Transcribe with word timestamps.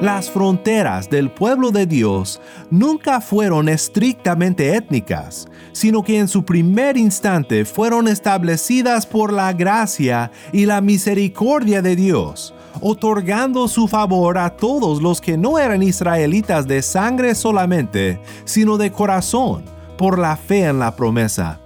Las 0.00 0.30
fronteras 0.30 1.08
del 1.08 1.30
pueblo 1.30 1.70
de 1.70 1.86
Dios 1.86 2.38
nunca 2.70 3.22
fueron 3.22 3.66
estrictamente 3.70 4.76
étnicas, 4.76 5.48
sino 5.72 6.02
que 6.02 6.18
en 6.18 6.28
su 6.28 6.44
primer 6.44 6.98
instante 6.98 7.64
fueron 7.64 8.06
establecidas 8.06 9.06
por 9.06 9.32
la 9.32 9.54
gracia 9.54 10.30
y 10.52 10.66
la 10.66 10.82
misericordia 10.82 11.80
de 11.80 11.96
Dios, 11.96 12.54
otorgando 12.82 13.68
su 13.68 13.88
favor 13.88 14.36
a 14.36 14.50
todos 14.50 15.00
los 15.00 15.22
que 15.22 15.38
no 15.38 15.58
eran 15.58 15.82
israelitas 15.82 16.68
de 16.68 16.82
sangre 16.82 17.34
solamente, 17.34 18.20
sino 18.44 18.76
de 18.76 18.92
corazón, 18.92 19.64
por 19.96 20.18
la 20.18 20.36
fe 20.36 20.64
en 20.64 20.78
la 20.78 20.94
promesa. 20.94 21.65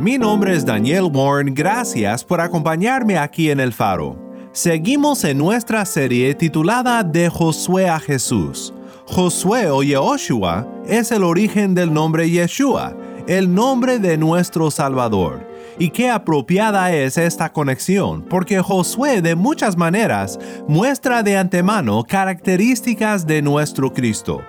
Mi 0.00 0.16
nombre 0.16 0.54
es 0.54 0.64
Daniel 0.64 1.10
Warren, 1.12 1.54
gracias 1.54 2.22
por 2.22 2.40
acompañarme 2.40 3.18
aquí 3.18 3.50
en 3.50 3.58
El 3.58 3.72
Faro. 3.72 4.16
Seguimos 4.52 5.24
en 5.24 5.38
nuestra 5.38 5.84
serie 5.84 6.34
titulada 6.34 7.02
De 7.02 7.28
Josué 7.28 7.88
a 7.88 7.98
Jesús. 7.98 8.72
Josué 9.06 9.70
o 9.70 9.82
Yehoshua 9.82 10.66
es 10.86 11.10
el 11.10 11.24
origen 11.24 11.74
del 11.74 11.92
nombre 11.92 12.30
Yeshua, 12.30 12.96
el 13.26 13.52
nombre 13.52 13.98
de 13.98 14.16
nuestro 14.16 14.70
Salvador. 14.70 15.46
Y 15.78 15.90
qué 15.90 16.10
apropiada 16.10 16.92
es 16.92 17.18
esta 17.18 17.52
conexión, 17.52 18.22
porque 18.22 18.60
Josué 18.60 19.20
de 19.20 19.34
muchas 19.34 19.76
maneras 19.76 20.38
muestra 20.68 21.22
de 21.22 21.36
antemano 21.36 22.04
características 22.04 23.26
de 23.26 23.42
nuestro 23.42 23.92
Cristo. 23.92 24.42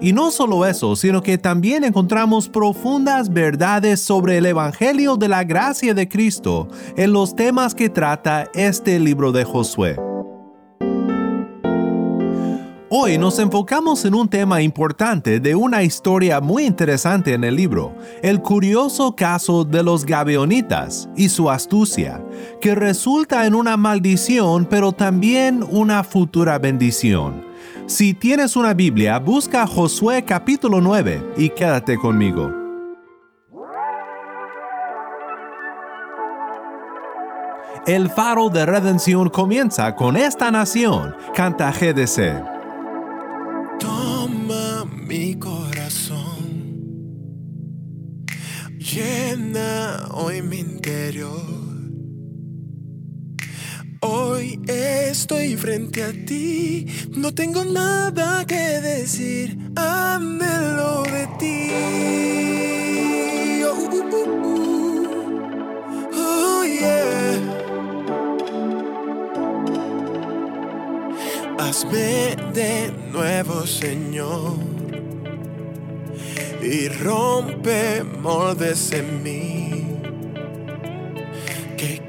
Y 0.00 0.12
no 0.12 0.30
solo 0.30 0.66
eso, 0.66 0.96
sino 0.96 1.22
que 1.22 1.38
también 1.38 1.84
encontramos 1.84 2.48
profundas 2.48 3.32
verdades 3.32 4.00
sobre 4.00 4.38
el 4.38 4.46
Evangelio 4.46 5.16
de 5.16 5.28
la 5.28 5.44
gracia 5.44 5.94
de 5.94 6.08
Cristo 6.08 6.68
en 6.96 7.12
los 7.12 7.36
temas 7.36 7.74
que 7.74 7.88
trata 7.88 8.48
este 8.54 8.98
libro 8.98 9.32
de 9.32 9.44
Josué. 9.44 9.96
Hoy 12.94 13.16
nos 13.16 13.38
enfocamos 13.38 14.04
en 14.04 14.14
un 14.14 14.28
tema 14.28 14.60
importante 14.60 15.40
de 15.40 15.54
una 15.54 15.82
historia 15.82 16.42
muy 16.42 16.66
interesante 16.66 17.32
en 17.32 17.42
el 17.42 17.56
libro, 17.56 17.94
el 18.22 18.42
curioso 18.42 19.16
caso 19.16 19.64
de 19.64 19.82
los 19.82 20.04
Gabeonitas 20.04 21.08
y 21.16 21.30
su 21.30 21.48
astucia, 21.48 22.22
que 22.60 22.74
resulta 22.74 23.46
en 23.46 23.54
una 23.54 23.78
maldición 23.78 24.66
pero 24.66 24.92
también 24.92 25.64
una 25.70 26.04
futura 26.04 26.58
bendición. 26.58 27.51
Si 27.86 28.14
tienes 28.14 28.56
una 28.56 28.74
Biblia, 28.74 29.18
busca 29.18 29.66
Josué 29.66 30.24
capítulo 30.24 30.80
9 30.80 31.34
y 31.36 31.50
quédate 31.50 31.98
conmigo. 31.98 32.50
El 37.86 38.08
faro 38.10 38.48
de 38.48 38.64
redención 38.64 39.28
comienza 39.28 39.96
con 39.96 40.16
esta 40.16 40.52
nación, 40.52 41.16
canta 41.34 41.72
GDC. 41.72 42.40
Toma 43.80 44.84
mi 44.84 45.34
corazón, 45.34 46.76
llena 48.78 50.06
hoy 50.12 50.40
mi 50.42 50.60
interior. 50.60 51.61
Hoy 54.04 54.60
estoy 54.66 55.56
frente 55.56 56.02
a 56.02 56.10
ti, 56.10 56.88
no 57.10 57.32
tengo 57.32 57.64
nada 57.64 58.44
que 58.44 58.80
decir, 58.80 59.56
anhelo 59.76 61.04
de 61.04 61.28
ti. 61.38 61.70
Oh, 63.64 63.78
uh, 63.78 64.02
uh, 64.42 64.58
oh, 66.16 66.64
yeah. 66.64 67.38
Hazme 71.60 72.34
de 72.52 72.90
nuevo, 73.12 73.64
Señor, 73.68 74.56
y 76.60 76.88
rompe 76.88 78.02
moldes 78.02 78.90
en 78.90 79.22
mí 79.22 79.71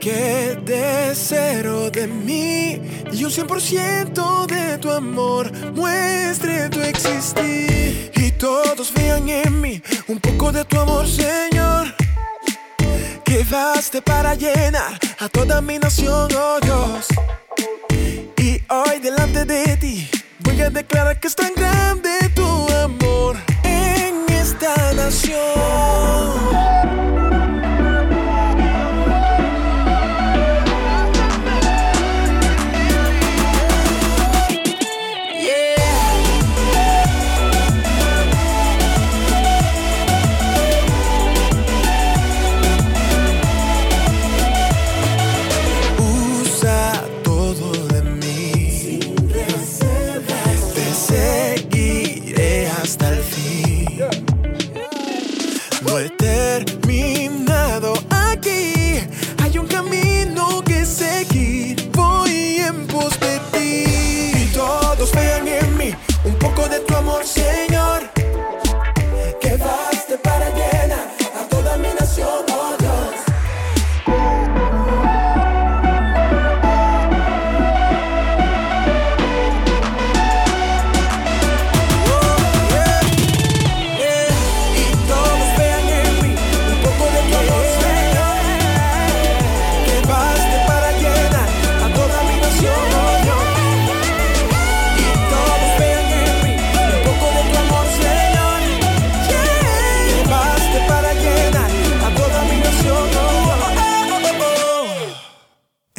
que 0.03 0.59
quede 0.65 1.15
cero 1.15 1.89
de 1.89 2.07
mí 2.07 2.81
y 3.13 3.23
un 3.23 3.31
100% 3.31 4.47
de 4.47 4.77
tu 4.77 4.91
amor 4.91 5.49
muestre 5.73 6.69
tu 6.69 6.81
existir. 6.81 8.11
Y 8.13 8.31
todos 8.31 8.93
vean 8.93 9.29
en 9.29 9.61
mí 9.61 9.81
un 10.07 10.19
poco 10.19 10.51
de 10.51 10.65
tu 10.65 10.77
amor, 10.77 11.07
Señor. 11.07 11.95
Que 13.23 13.45
baste 13.49 14.01
para 14.01 14.35
llenar 14.35 14.99
a 15.19 15.29
toda 15.29 15.61
mi 15.61 15.79
nación, 15.79 16.29
oh 16.35 16.59
Dios. 16.61 17.07
Y 18.37 18.61
hoy 18.69 18.99
delante 19.01 19.45
de 19.45 19.77
ti 19.77 20.09
voy 20.39 20.59
a 20.61 20.69
declarar 20.69 21.17
que 21.19 21.27
es 21.27 21.35
tan 21.35 21.53
grande 21.55 22.09
tu 22.35 22.67
amor 22.73 23.37
en 23.63 24.25
esta 24.33 24.93
nación. 24.93 26.52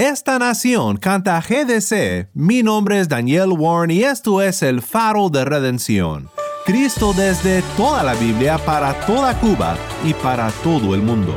Esta 0.04 0.38
nación 0.38 0.98
canta 0.98 1.40
GDC. 1.40 2.28
Mi 2.34 2.62
nombre 2.62 3.00
es 3.00 3.08
Daniel 3.08 3.52
Warren 3.52 3.90
y 3.90 4.02
esto 4.02 4.42
es 4.42 4.62
el 4.62 4.82
faro 4.82 5.30
de 5.30 5.46
redención. 5.46 6.28
Cristo 6.66 7.14
desde 7.14 7.62
toda 7.78 8.02
la 8.02 8.12
Biblia 8.12 8.58
para 8.58 8.92
toda 9.06 9.40
Cuba 9.40 9.78
y 10.04 10.12
para 10.12 10.50
todo 10.62 10.94
el 10.94 11.00
mundo. 11.00 11.34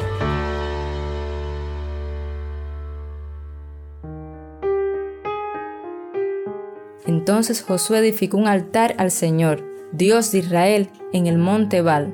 Entonces 7.06 7.64
Josué 7.64 8.00
edificó 8.00 8.36
un 8.36 8.50
altar 8.50 8.96
al 8.98 9.12
Señor 9.12 9.64
Dios 9.94 10.34
de 10.34 10.40
Israel, 10.40 10.90
en 11.14 11.28
el 11.28 11.38
monte 11.38 11.82
Baal, 11.82 12.14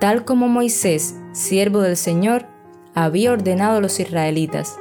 tal 0.00 0.24
como 0.24 0.48
Moisés, 0.48 1.14
siervo 1.30 1.82
del 1.82 1.96
Señor, 1.96 2.46
había 2.96 3.30
ordenado 3.30 3.76
a 3.76 3.80
los 3.80 4.00
israelitas, 4.00 4.76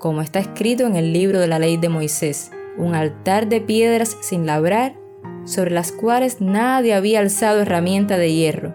como 0.00 0.22
está 0.22 0.38
escrito 0.38 0.86
en 0.86 0.96
el 0.96 1.12
libro 1.12 1.38
de 1.38 1.46
la 1.46 1.58
ley 1.58 1.76
de 1.76 1.90
Moisés, 1.90 2.50
un 2.78 2.94
altar 2.94 3.48
de 3.48 3.60
piedras 3.60 4.16
sin 4.22 4.46
labrar, 4.46 4.96
sobre 5.44 5.72
las 5.72 5.92
cuales 5.92 6.40
nadie 6.40 6.94
había 6.94 7.20
alzado 7.20 7.60
herramienta 7.60 8.16
de 8.16 8.32
hierro. 8.32 8.74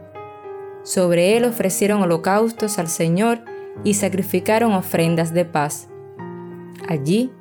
Sobre 0.83 1.36
él 1.36 1.45
ofrecieron 1.45 2.04
holocaustos 2.04 2.77
al 2.77 2.88
Señor 2.89 3.39
y 3.83 3.95
sacrificaron 3.95 4.74
ofrendas 4.74 5.33
de 5.33 5.45
paz. 5.45 5.88
Allí, 6.88 7.31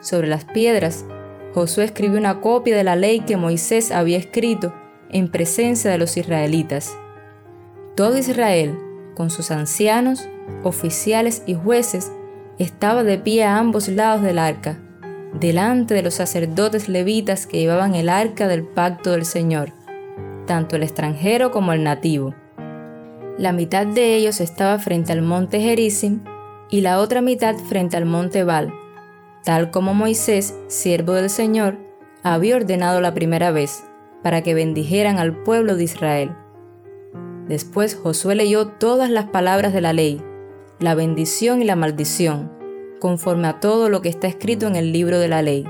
sobre 0.00 0.28
las 0.28 0.44
piedras, 0.44 1.04
Josué 1.52 1.84
escribió 1.84 2.18
una 2.18 2.40
copia 2.40 2.76
de 2.76 2.84
la 2.84 2.94
ley 2.94 3.20
que 3.20 3.36
Moisés 3.36 3.90
había 3.90 4.18
escrito 4.18 4.72
en 5.10 5.28
presencia 5.28 5.90
de 5.90 5.98
los 5.98 6.16
israelitas. 6.16 6.96
Todo 7.96 8.16
Israel, 8.18 8.78
con 9.16 9.30
sus 9.30 9.50
ancianos, 9.50 10.28
oficiales 10.62 11.42
y 11.44 11.54
jueces, 11.54 12.12
estaba 12.58 13.02
de 13.02 13.18
pie 13.18 13.44
a 13.44 13.58
ambos 13.58 13.88
lados 13.88 14.22
del 14.22 14.38
arca, 14.38 14.78
delante 15.38 15.94
de 15.94 16.02
los 16.02 16.14
sacerdotes 16.14 16.88
levitas 16.88 17.46
que 17.46 17.58
llevaban 17.58 17.94
el 17.94 18.08
arca 18.08 18.48
del 18.48 18.64
pacto 18.64 19.12
del 19.12 19.24
Señor, 19.24 19.72
tanto 20.46 20.76
el 20.76 20.82
extranjero 20.82 21.50
como 21.50 21.72
el 21.72 21.82
nativo. 21.82 22.34
La 23.38 23.52
mitad 23.52 23.86
de 23.86 24.14
ellos 24.14 24.40
estaba 24.40 24.78
frente 24.78 25.12
al 25.12 25.22
monte 25.22 25.60
Gerizim 25.60 26.20
y 26.70 26.82
la 26.82 26.98
otra 27.00 27.22
mitad 27.22 27.56
frente 27.56 27.96
al 27.96 28.04
monte 28.04 28.44
Baal, 28.44 28.72
tal 29.44 29.70
como 29.70 29.94
Moisés, 29.94 30.54
siervo 30.68 31.12
del 31.12 31.30
Señor, 31.30 31.78
había 32.22 32.56
ordenado 32.56 33.00
la 33.00 33.14
primera 33.14 33.50
vez, 33.50 33.84
para 34.22 34.42
que 34.42 34.54
bendijeran 34.54 35.18
al 35.18 35.42
pueblo 35.42 35.76
de 35.76 35.84
Israel. 35.84 36.36
Después 37.48 37.96
Josué 38.00 38.36
leyó 38.36 38.68
todas 38.68 39.10
las 39.10 39.26
palabras 39.26 39.72
de 39.72 39.80
la 39.80 39.92
ley, 39.92 40.22
la 40.82 40.94
bendición 40.94 41.62
y 41.62 41.64
la 41.64 41.76
maldición, 41.76 42.52
conforme 43.00 43.48
a 43.48 43.60
todo 43.60 43.88
lo 43.88 44.02
que 44.02 44.08
está 44.08 44.26
escrito 44.26 44.66
en 44.66 44.76
el 44.76 44.92
libro 44.92 45.18
de 45.18 45.28
la 45.28 45.40
ley. 45.42 45.64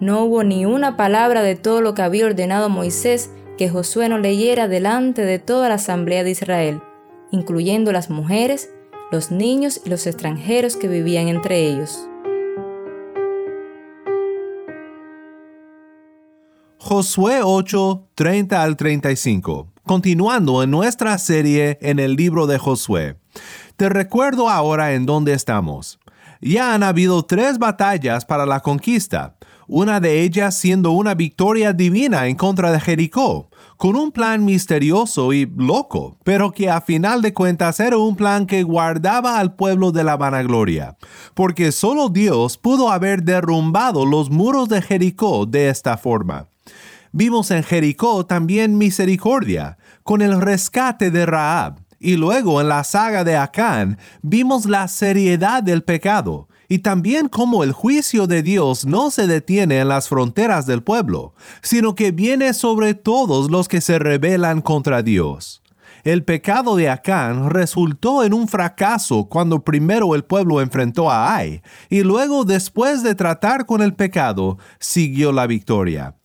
No 0.00 0.24
hubo 0.24 0.42
ni 0.44 0.64
una 0.64 0.96
palabra 0.96 1.42
de 1.42 1.56
todo 1.56 1.82
lo 1.82 1.94
que 1.94 2.02
había 2.02 2.26
ordenado 2.26 2.70
Moisés 2.70 3.30
que 3.58 3.68
Josué 3.68 4.08
no 4.08 4.16
leyera 4.16 4.66
delante 4.66 5.26
de 5.26 5.38
toda 5.38 5.68
la 5.68 5.74
asamblea 5.74 6.24
de 6.24 6.30
Israel, 6.30 6.80
incluyendo 7.30 7.92
las 7.92 8.08
mujeres, 8.08 8.70
los 9.12 9.30
niños 9.30 9.82
y 9.84 9.90
los 9.90 10.06
extranjeros 10.06 10.76
que 10.76 10.88
vivían 10.88 11.28
entre 11.28 11.66
ellos. 11.66 12.08
Josué 16.78 17.40
8, 17.42 18.08
30 18.14 18.62
al 18.62 18.76
35. 18.76 19.68
Continuando 19.84 20.62
en 20.62 20.70
nuestra 20.70 21.18
serie 21.18 21.78
en 21.82 21.98
el 21.98 22.16
libro 22.16 22.46
de 22.46 22.58
Josué. 22.58 23.16
Te 23.80 23.88
recuerdo 23.88 24.50
ahora 24.50 24.92
en 24.92 25.06
dónde 25.06 25.32
estamos. 25.32 25.98
Ya 26.42 26.74
han 26.74 26.82
habido 26.82 27.22
tres 27.22 27.58
batallas 27.58 28.26
para 28.26 28.44
la 28.44 28.60
conquista, 28.60 29.36
una 29.68 30.00
de 30.00 30.20
ellas 30.20 30.54
siendo 30.54 30.90
una 30.90 31.14
victoria 31.14 31.72
divina 31.72 32.26
en 32.26 32.36
contra 32.36 32.72
de 32.72 32.78
Jericó, 32.78 33.48
con 33.78 33.96
un 33.96 34.12
plan 34.12 34.44
misterioso 34.44 35.32
y 35.32 35.50
loco, 35.56 36.18
pero 36.24 36.52
que 36.52 36.68
a 36.68 36.82
final 36.82 37.22
de 37.22 37.32
cuentas 37.32 37.80
era 37.80 37.96
un 37.96 38.16
plan 38.16 38.44
que 38.44 38.64
guardaba 38.64 39.38
al 39.38 39.54
pueblo 39.54 39.92
de 39.92 40.04
la 40.04 40.18
vanagloria, 40.18 40.98
porque 41.32 41.72
solo 41.72 42.10
Dios 42.10 42.58
pudo 42.58 42.90
haber 42.90 43.22
derrumbado 43.22 44.04
los 44.04 44.28
muros 44.28 44.68
de 44.68 44.82
Jericó 44.82 45.46
de 45.46 45.70
esta 45.70 45.96
forma. 45.96 46.48
Vimos 47.12 47.50
en 47.50 47.62
Jericó 47.62 48.26
también 48.26 48.76
misericordia, 48.76 49.78
con 50.02 50.20
el 50.20 50.38
rescate 50.38 51.10
de 51.10 51.24
Raab, 51.24 51.78
y 52.00 52.16
luego 52.16 52.60
en 52.60 52.68
la 52.68 52.82
saga 52.82 53.22
de 53.22 53.36
Acán 53.36 53.98
vimos 54.22 54.64
la 54.64 54.88
seriedad 54.88 55.62
del 55.62 55.84
pecado, 55.84 56.48
y 56.66 56.78
también 56.78 57.28
cómo 57.28 57.62
el 57.62 57.72
juicio 57.72 58.26
de 58.26 58.42
Dios 58.42 58.86
no 58.86 59.10
se 59.10 59.26
detiene 59.26 59.80
en 59.80 59.88
las 59.88 60.08
fronteras 60.08 60.66
del 60.66 60.82
pueblo, 60.82 61.34
sino 61.62 61.94
que 61.94 62.10
viene 62.10 62.54
sobre 62.54 62.94
todos 62.94 63.50
los 63.50 63.68
que 63.68 63.80
se 63.80 63.98
rebelan 63.98 64.62
contra 64.62 65.02
Dios. 65.02 65.62
El 66.02 66.24
pecado 66.24 66.76
de 66.76 66.88
Acán 66.88 67.50
resultó 67.50 68.24
en 68.24 68.32
un 68.32 68.48
fracaso 68.48 69.28
cuando 69.28 69.62
primero 69.62 70.14
el 70.14 70.24
pueblo 70.24 70.62
enfrentó 70.62 71.10
a 71.10 71.34
Ai, 71.34 71.60
y 71.90 72.02
luego 72.02 72.44
después 72.44 73.02
de 73.02 73.14
tratar 73.14 73.66
con 73.66 73.82
el 73.82 73.94
pecado, 73.94 74.56
siguió 74.78 75.32
la 75.32 75.46
victoria. 75.46 76.19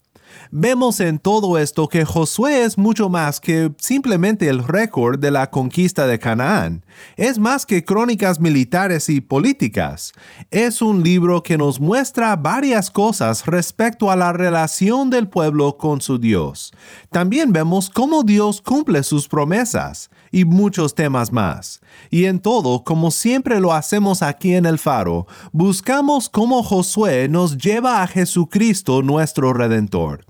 Vemos 0.51 0.99
en 0.99 1.19
todo 1.19 1.57
esto 1.57 1.87
que 1.87 2.05
Josué 2.05 2.63
es 2.63 2.77
mucho 2.77 3.09
más 3.09 3.39
que 3.39 3.71
simplemente 3.77 4.47
el 4.47 4.63
récord 4.63 5.19
de 5.19 5.31
la 5.31 5.49
conquista 5.49 6.07
de 6.07 6.19
Canaán. 6.19 6.85
Es 7.17 7.37
más 7.39 7.65
que 7.65 7.83
crónicas 7.83 8.39
militares 8.39 9.09
y 9.09 9.21
políticas. 9.21 10.13
Es 10.51 10.81
un 10.81 11.03
libro 11.03 11.43
que 11.43 11.57
nos 11.57 11.79
muestra 11.79 12.35
varias 12.35 12.89
cosas 12.89 13.45
respecto 13.45 14.11
a 14.11 14.15
la 14.15 14.33
relación 14.33 15.09
del 15.09 15.27
pueblo 15.27 15.77
con 15.77 16.01
su 16.01 16.17
Dios. 16.17 16.73
También 17.11 17.51
vemos 17.51 17.89
cómo 17.89 18.23
Dios 18.23 18.61
cumple 18.61 19.03
sus 19.03 19.27
promesas 19.27 20.09
y 20.31 20.45
muchos 20.45 20.95
temas 20.95 21.31
más. 21.31 21.81
Y 22.09 22.25
en 22.25 22.39
todo, 22.39 22.83
como 22.83 23.11
siempre 23.11 23.59
lo 23.59 23.73
hacemos 23.73 24.21
aquí 24.21 24.55
en 24.55 24.65
el 24.65 24.79
faro, 24.79 25.27
buscamos 25.51 26.29
cómo 26.29 26.63
Josué 26.63 27.27
nos 27.29 27.57
lleva 27.57 28.01
a 28.01 28.07
Jesucristo 28.07 29.01
nuestro 29.01 29.53
Redentor. 29.53 30.25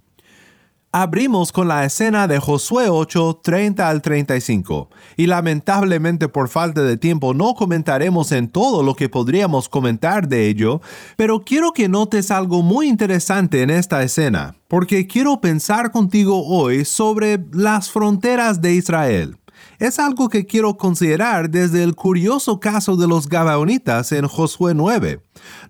Abrimos 0.98 1.52
con 1.52 1.68
la 1.68 1.84
escena 1.84 2.26
de 2.26 2.40
Josué 2.40 2.88
8, 2.88 3.42
30 3.44 3.90
al 3.90 4.02
35, 4.02 4.90
y 5.18 5.28
lamentablemente 5.28 6.30
por 6.30 6.48
falta 6.48 6.84
de 6.84 6.96
tiempo 6.96 7.34
no 7.34 7.54
comentaremos 7.54 8.32
en 8.32 8.48
todo 8.48 8.82
lo 8.82 8.96
que 8.96 9.10
podríamos 9.10 9.68
comentar 9.68 10.30
de 10.30 10.48
ello, 10.48 10.80
pero 11.18 11.42
quiero 11.44 11.74
que 11.74 11.90
notes 11.90 12.32
algo 12.32 12.62
muy 12.62 12.88
interesante 12.88 13.62
en 13.62 13.72
esta 13.72 14.04
escena, 14.04 14.56
porque 14.70 15.06
quiero 15.06 15.42
pensar 15.42 15.92
contigo 15.92 16.48
hoy 16.48 16.86
sobre 16.86 17.44
las 17.52 17.92
fronteras 17.92 18.62
de 18.62 18.76
Israel 18.76 19.38
es 19.80 20.00
algo 20.00 20.30
que 20.30 20.46
quiero 20.46 20.78
considerar 20.78 21.50
desde 21.50 21.84
el 21.84 21.96
curioso 21.96 22.60
caso 22.60 22.96
de 22.96 23.08
los 23.08 23.28
Gabaonitas 23.28 24.12
en 24.12 24.28
Josué 24.28 24.74
9. 24.74 25.22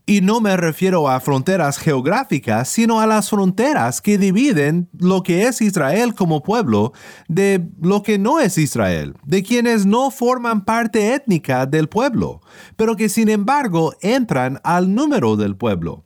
Y 0.06 0.22
no 0.22 0.42
me 0.42 0.56
refiero 0.58 1.10
a 1.10 1.20
fronteras 1.20 1.78
geográficas, 1.78 2.70
sino 2.70 3.00
a 3.00 3.08
las 3.08 3.30
fronteras 3.30 4.02
que 4.02 4.18
dividen 4.18 4.90
lo 4.98 5.24
que 5.24 5.48
es 5.48 5.62
Israel 5.62 6.14
como 6.14 6.44
pueblo 6.44 6.94
de 7.28 7.68
lo 7.82 8.04
que 8.04 8.20
no 8.20 8.40
es 8.40 8.58
Israel, 8.58 9.16
de 9.26 9.44
quienes 9.44 9.86
no 9.86 10.12
forman 10.12 10.66
parte 10.66 11.14
étnica 11.14 11.66
del 11.66 11.90
pueblo, 11.90 12.42
pero 12.76 12.96
que 12.96 13.10
sin 13.10 13.30
embargo 13.30 13.94
entran 14.02 14.60
al 14.64 14.94
número 14.94 15.36
del 15.36 15.56
pueblo. 15.56 16.06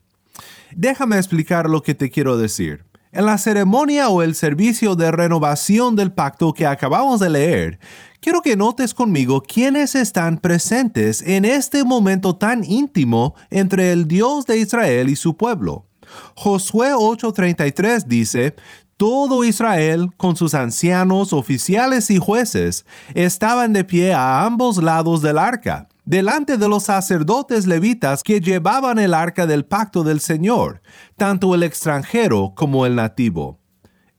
Déjame 0.76 1.18
explicar 1.18 1.70
lo 1.70 1.82
que 1.82 1.96
te 1.96 2.10
quiero 2.10 2.38
decir. 2.38 2.89
En 3.12 3.26
la 3.26 3.40
ceremonia 3.40 4.10
o 4.10 4.22
el 4.22 4.36
servicio 4.36 4.96
de 4.96 5.12
renovación 5.12 5.96
del 5.96 6.12
pacto 6.12 6.54
que 6.54 6.68
acabamos 6.68 7.20
de 7.20 7.32
leer, 7.32 7.80
quiero 8.22 8.44
que 8.44 8.56
notes 8.56 8.94
conmigo 8.94 9.42
quiénes 9.42 9.96
están 9.96 10.38
presentes 10.38 11.24
en 11.24 11.44
este 11.44 11.84
momento 11.84 12.36
tan 12.36 12.64
íntimo 12.64 13.34
entre 13.50 13.92
el 13.94 14.08
Dios 14.08 14.46
de 14.46 14.60
Israel 14.60 15.10
y 15.10 15.16
su 15.16 15.36
pueblo. 15.36 15.88
Josué 16.36 16.94
8:33 16.94 18.06
dice, 18.06 18.56
todo 18.96 19.44
Israel, 19.44 20.12
con 20.16 20.36
sus 20.36 20.54
ancianos, 20.54 21.34
oficiales 21.34 22.12
y 22.12 22.20
jueces, 22.20 22.86
estaban 23.16 23.74
de 23.74 23.86
pie 23.86 24.14
a 24.14 24.46
ambos 24.46 24.78
lados 24.78 25.24
del 25.24 25.40
arca 25.40 25.88
delante 26.10 26.58
de 26.58 26.68
los 26.68 26.86
sacerdotes 26.86 27.68
levitas 27.68 28.24
que 28.24 28.42
llevaban 28.42 28.98
el 28.98 29.14
arca 29.14 29.46
del 29.46 29.64
pacto 29.64 30.04
del 30.04 30.22
Señor, 30.22 30.82
tanto 31.18 31.54
el 31.54 31.62
extranjero 31.62 32.54
como 32.56 32.88
el 32.88 32.96
nativo. 32.96 33.60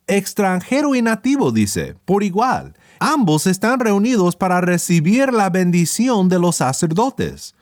Extranjero 0.06 0.94
y 0.94 1.02
nativo 1.02 1.50
dice, 1.50 1.97
por 2.04 2.23
igual, 2.23 2.75
ambos 3.00 3.49
están 3.49 3.80
reunidos 3.80 4.37
para 4.37 4.61
recibir 4.61 5.32
la 5.32 5.50
bendición 5.50 6.28
de 6.28 6.38
los 6.38 6.56
sacerdotes. 6.56 7.56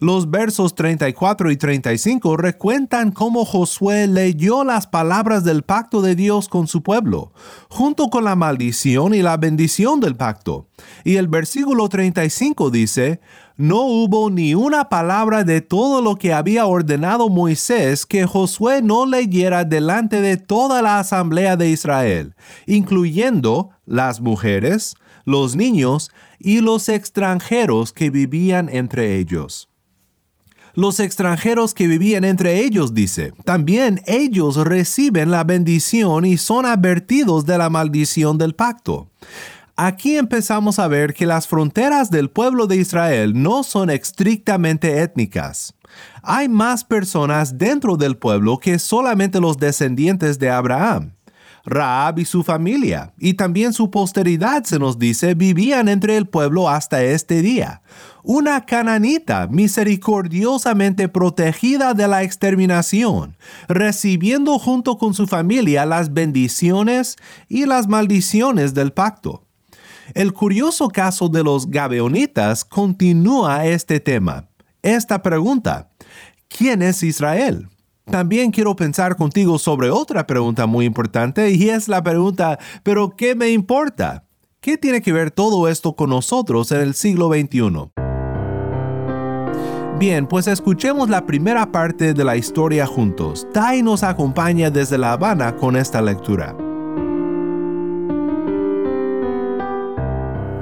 Los 0.00 0.30
versos 0.30 0.74
34 0.74 1.50
y 1.50 1.56
35 1.56 2.36
recuentan 2.36 3.12
cómo 3.12 3.44
Josué 3.44 4.06
leyó 4.06 4.64
las 4.64 4.86
palabras 4.86 5.44
del 5.44 5.62
pacto 5.62 6.02
de 6.02 6.14
Dios 6.14 6.48
con 6.48 6.66
su 6.66 6.82
pueblo, 6.82 7.32
junto 7.68 8.10
con 8.10 8.24
la 8.24 8.34
maldición 8.34 9.14
y 9.14 9.22
la 9.22 9.36
bendición 9.36 10.00
del 10.00 10.16
pacto. 10.16 10.68
Y 11.04 11.16
el 11.16 11.28
versículo 11.28 11.88
35 11.88 12.70
dice, 12.70 13.20
no 13.56 13.82
hubo 13.82 14.30
ni 14.30 14.54
una 14.54 14.88
palabra 14.88 15.44
de 15.44 15.60
todo 15.60 16.02
lo 16.02 16.16
que 16.16 16.32
había 16.32 16.66
ordenado 16.66 17.28
Moisés 17.28 18.04
que 18.04 18.26
Josué 18.26 18.82
no 18.82 19.06
leyera 19.06 19.64
delante 19.64 20.20
de 20.20 20.36
toda 20.36 20.82
la 20.82 20.98
asamblea 20.98 21.56
de 21.56 21.70
Israel, 21.70 22.34
incluyendo 22.66 23.70
las 23.86 24.20
mujeres, 24.20 24.96
los 25.24 25.54
niños 25.54 26.10
y 26.40 26.60
los 26.60 26.88
extranjeros 26.88 27.92
que 27.92 28.10
vivían 28.10 28.68
entre 28.68 29.18
ellos. 29.18 29.68
Los 30.74 30.98
extranjeros 30.98 31.72
que 31.72 31.86
vivían 31.86 32.24
entre 32.24 32.64
ellos, 32.64 32.94
dice, 32.94 33.32
también 33.44 34.02
ellos 34.06 34.56
reciben 34.56 35.30
la 35.30 35.44
bendición 35.44 36.24
y 36.24 36.36
son 36.36 36.66
advertidos 36.66 37.46
de 37.46 37.58
la 37.58 37.70
maldición 37.70 38.38
del 38.38 38.56
pacto. 38.56 39.08
Aquí 39.76 40.16
empezamos 40.16 40.78
a 40.78 40.86
ver 40.86 41.14
que 41.14 41.26
las 41.26 41.48
fronteras 41.48 42.08
del 42.08 42.30
pueblo 42.30 42.68
de 42.68 42.76
Israel 42.76 43.42
no 43.42 43.64
son 43.64 43.90
estrictamente 43.90 45.02
étnicas. 45.02 45.74
Hay 46.22 46.48
más 46.48 46.84
personas 46.84 47.58
dentro 47.58 47.96
del 47.96 48.16
pueblo 48.16 48.58
que 48.58 48.78
solamente 48.78 49.40
los 49.40 49.58
descendientes 49.58 50.38
de 50.38 50.50
Abraham. 50.50 51.14
Raab 51.66 52.20
y 52.20 52.24
su 52.24 52.44
familia, 52.44 53.14
y 53.18 53.34
también 53.34 53.72
su 53.72 53.90
posteridad, 53.90 54.64
se 54.64 54.78
nos 54.78 54.98
dice, 54.98 55.34
vivían 55.34 55.88
entre 55.88 56.18
el 56.18 56.28
pueblo 56.28 56.68
hasta 56.68 57.02
este 57.02 57.42
día. 57.42 57.82
Una 58.22 58.66
cananita 58.66 59.48
misericordiosamente 59.48 61.08
protegida 61.08 61.94
de 61.94 62.06
la 62.06 62.22
exterminación, 62.22 63.36
recibiendo 63.66 64.58
junto 64.58 64.98
con 64.98 65.14
su 65.14 65.26
familia 65.26 65.84
las 65.86 66.12
bendiciones 66.12 67.16
y 67.48 67.64
las 67.64 67.88
maldiciones 67.88 68.74
del 68.74 68.92
pacto. 68.92 69.43
El 70.12 70.32
curioso 70.32 70.88
caso 70.88 71.28
de 71.28 71.42
los 71.42 71.70
Gabeonitas 71.70 72.64
continúa 72.64 73.64
este 73.66 74.00
tema. 74.00 74.48
Esta 74.82 75.22
pregunta, 75.22 75.90
¿quién 76.48 76.82
es 76.82 77.02
Israel? 77.02 77.68
También 78.04 78.50
quiero 78.50 78.76
pensar 78.76 79.16
contigo 79.16 79.58
sobre 79.58 79.90
otra 79.90 80.26
pregunta 80.26 80.66
muy 80.66 80.84
importante 80.84 81.50
y 81.52 81.70
es 81.70 81.88
la 81.88 82.02
pregunta, 82.02 82.58
¿pero 82.82 83.16
qué 83.16 83.34
me 83.34 83.48
importa? 83.48 84.26
¿Qué 84.60 84.76
tiene 84.76 85.00
que 85.00 85.12
ver 85.12 85.30
todo 85.30 85.68
esto 85.68 85.94
con 85.94 86.10
nosotros 86.10 86.70
en 86.72 86.80
el 86.80 86.94
siglo 86.94 87.30
XXI? 87.30 87.92
Bien, 89.98 90.26
pues 90.26 90.48
escuchemos 90.48 91.08
la 91.08 91.24
primera 91.24 91.70
parte 91.70 92.14
de 92.14 92.24
la 92.24 92.36
historia 92.36 92.86
juntos. 92.86 93.46
Tai 93.52 93.82
nos 93.82 94.02
acompaña 94.02 94.70
desde 94.70 94.98
La 94.98 95.12
Habana 95.12 95.56
con 95.56 95.76
esta 95.76 96.02
lectura. 96.02 96.54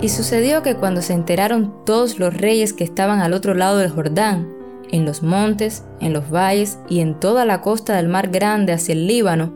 Y 0.02 0.08
sucedió 0.08 0.64
que 0.64 0.74
cuando 0.74 1.00
se 1.00 1.12
enteraron 1.12 1.72
todos 1.86 2.18
los 2.18 2.34
reyes 2.34 2.72
que 2.72 2.82
estaban 2.82 3.20
al 3.20 3.32
otro 3.32 3.54
lado 3.54 3.78
del 3.78 3.88
Jordán, 3.90 4.52
en 4.90 5.04
los 5.04 5.22
montes, 5.22 5.84
en 6.00 6.12
los 6.12 6.28
valles 6.28 6.80
y 6.88 6.98
en 7.00 7.18
toda 7.18 7.44
la 7.44 7.60
costa 7.60 7.96
del 7.96 8.08
mar 8.08 8.28
grande 8.28 8.72
hacia 8.72 8.94
el 8.94 9.06
Líbano, 9.06 9.54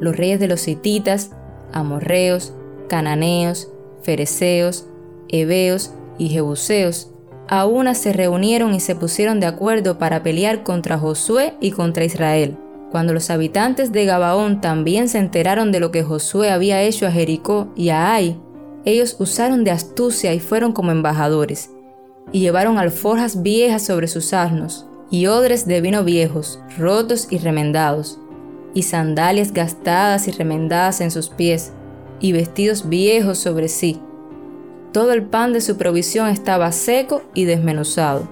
los 0.00 0.16
reyes 0.16 0.38
de 0.38 0.46
los 0.46 0.68
hititas, 0.68 1.32
amorreos, 1.72 2.54
cananeos, 2.88 3.72
fereceos, 4.02 4.86
heveos 5.28 5.92
y 6.16 6.28
jebuseos, 6.28 7.10
a 7.48 7.66
una 7.66 7.96
se 7.96 8.12
reunieron 8.12 8.74
y 8.74 8.80
se 8.80 8.94
pusieron 8.94 9.40
de 9.40 9.46
acuerdo 9.46 9.98
para 9.98 10.22
pelear 10.22 10.62
contra 10.62 10.96
Josué 10.96 11.54
y 11.60 11.72
contra 11.72 12.04
Israel. 12.04 12.56
Cuando 12.92 13.14
los 13.14 13.30
habitantes 13.30 13.90
de 13.90 14.04
Gabaón 14.04 14.60
también 14.60 15.08
se 15.08 15.18
enteraron 15.18 15.72
de 15.72 15.80
lo 15.80 15.90
que 15.90 16.04
Josué 16.04 16.50
había 16.50 16.82
hecho 16.82 17.06
a 17.06 17.10
Jericó 17.10 17.72
y 17.74 17.88
a 17.88 18.12
Ai, 18.12 18.38
ellos 18.88 19.16
usaron 19.18 19.64
de 19.64 19.70
astucia 19.70 20.34
y 20.34 20.40
fueron 20.40 20.72
como 20.72 20.90
embajadores 20.90 21.70
y 22.32 22.40
llevaron 22.40 22.78
alforjas 22.78 23.42
viejas 23.42 23.84
sobre 23.84 24.08
sus 24.08 24.32
asnos, 24.32 24.86
y 25.10 25.26
odres 25.26 25.66
de 25.66 25.80
vino 25.80 26.04
viejos, 26.04 26.60
rotos 26.76 27.28
y 27.30 27.38
remendados, 27.38 28.18
y 28.74 28.82
sandalias 28.82 29.52
gastadas 29.52 30.28
y 30.28 30.32
remendadas 30.32 31.00
en 31.00 31.10
sus 31.10 31.28
pies, 31.28 31.72
y 32.20 32.32
vestidos 32.32 32.88
viejos 32.88 33.38
sobre 33.38 33.68
sí. 33.68 34.00
Todo 34.92 35.12
el 35.12 35.22
pan 35.22 35.52
de 35.52 35.60
su 35.60 35.76
provisión 35.76 36.28
estaba 36.28 36.72
seco 36.72 37.22
y 37.34 37.44
desmenuzado. 37.44 38.28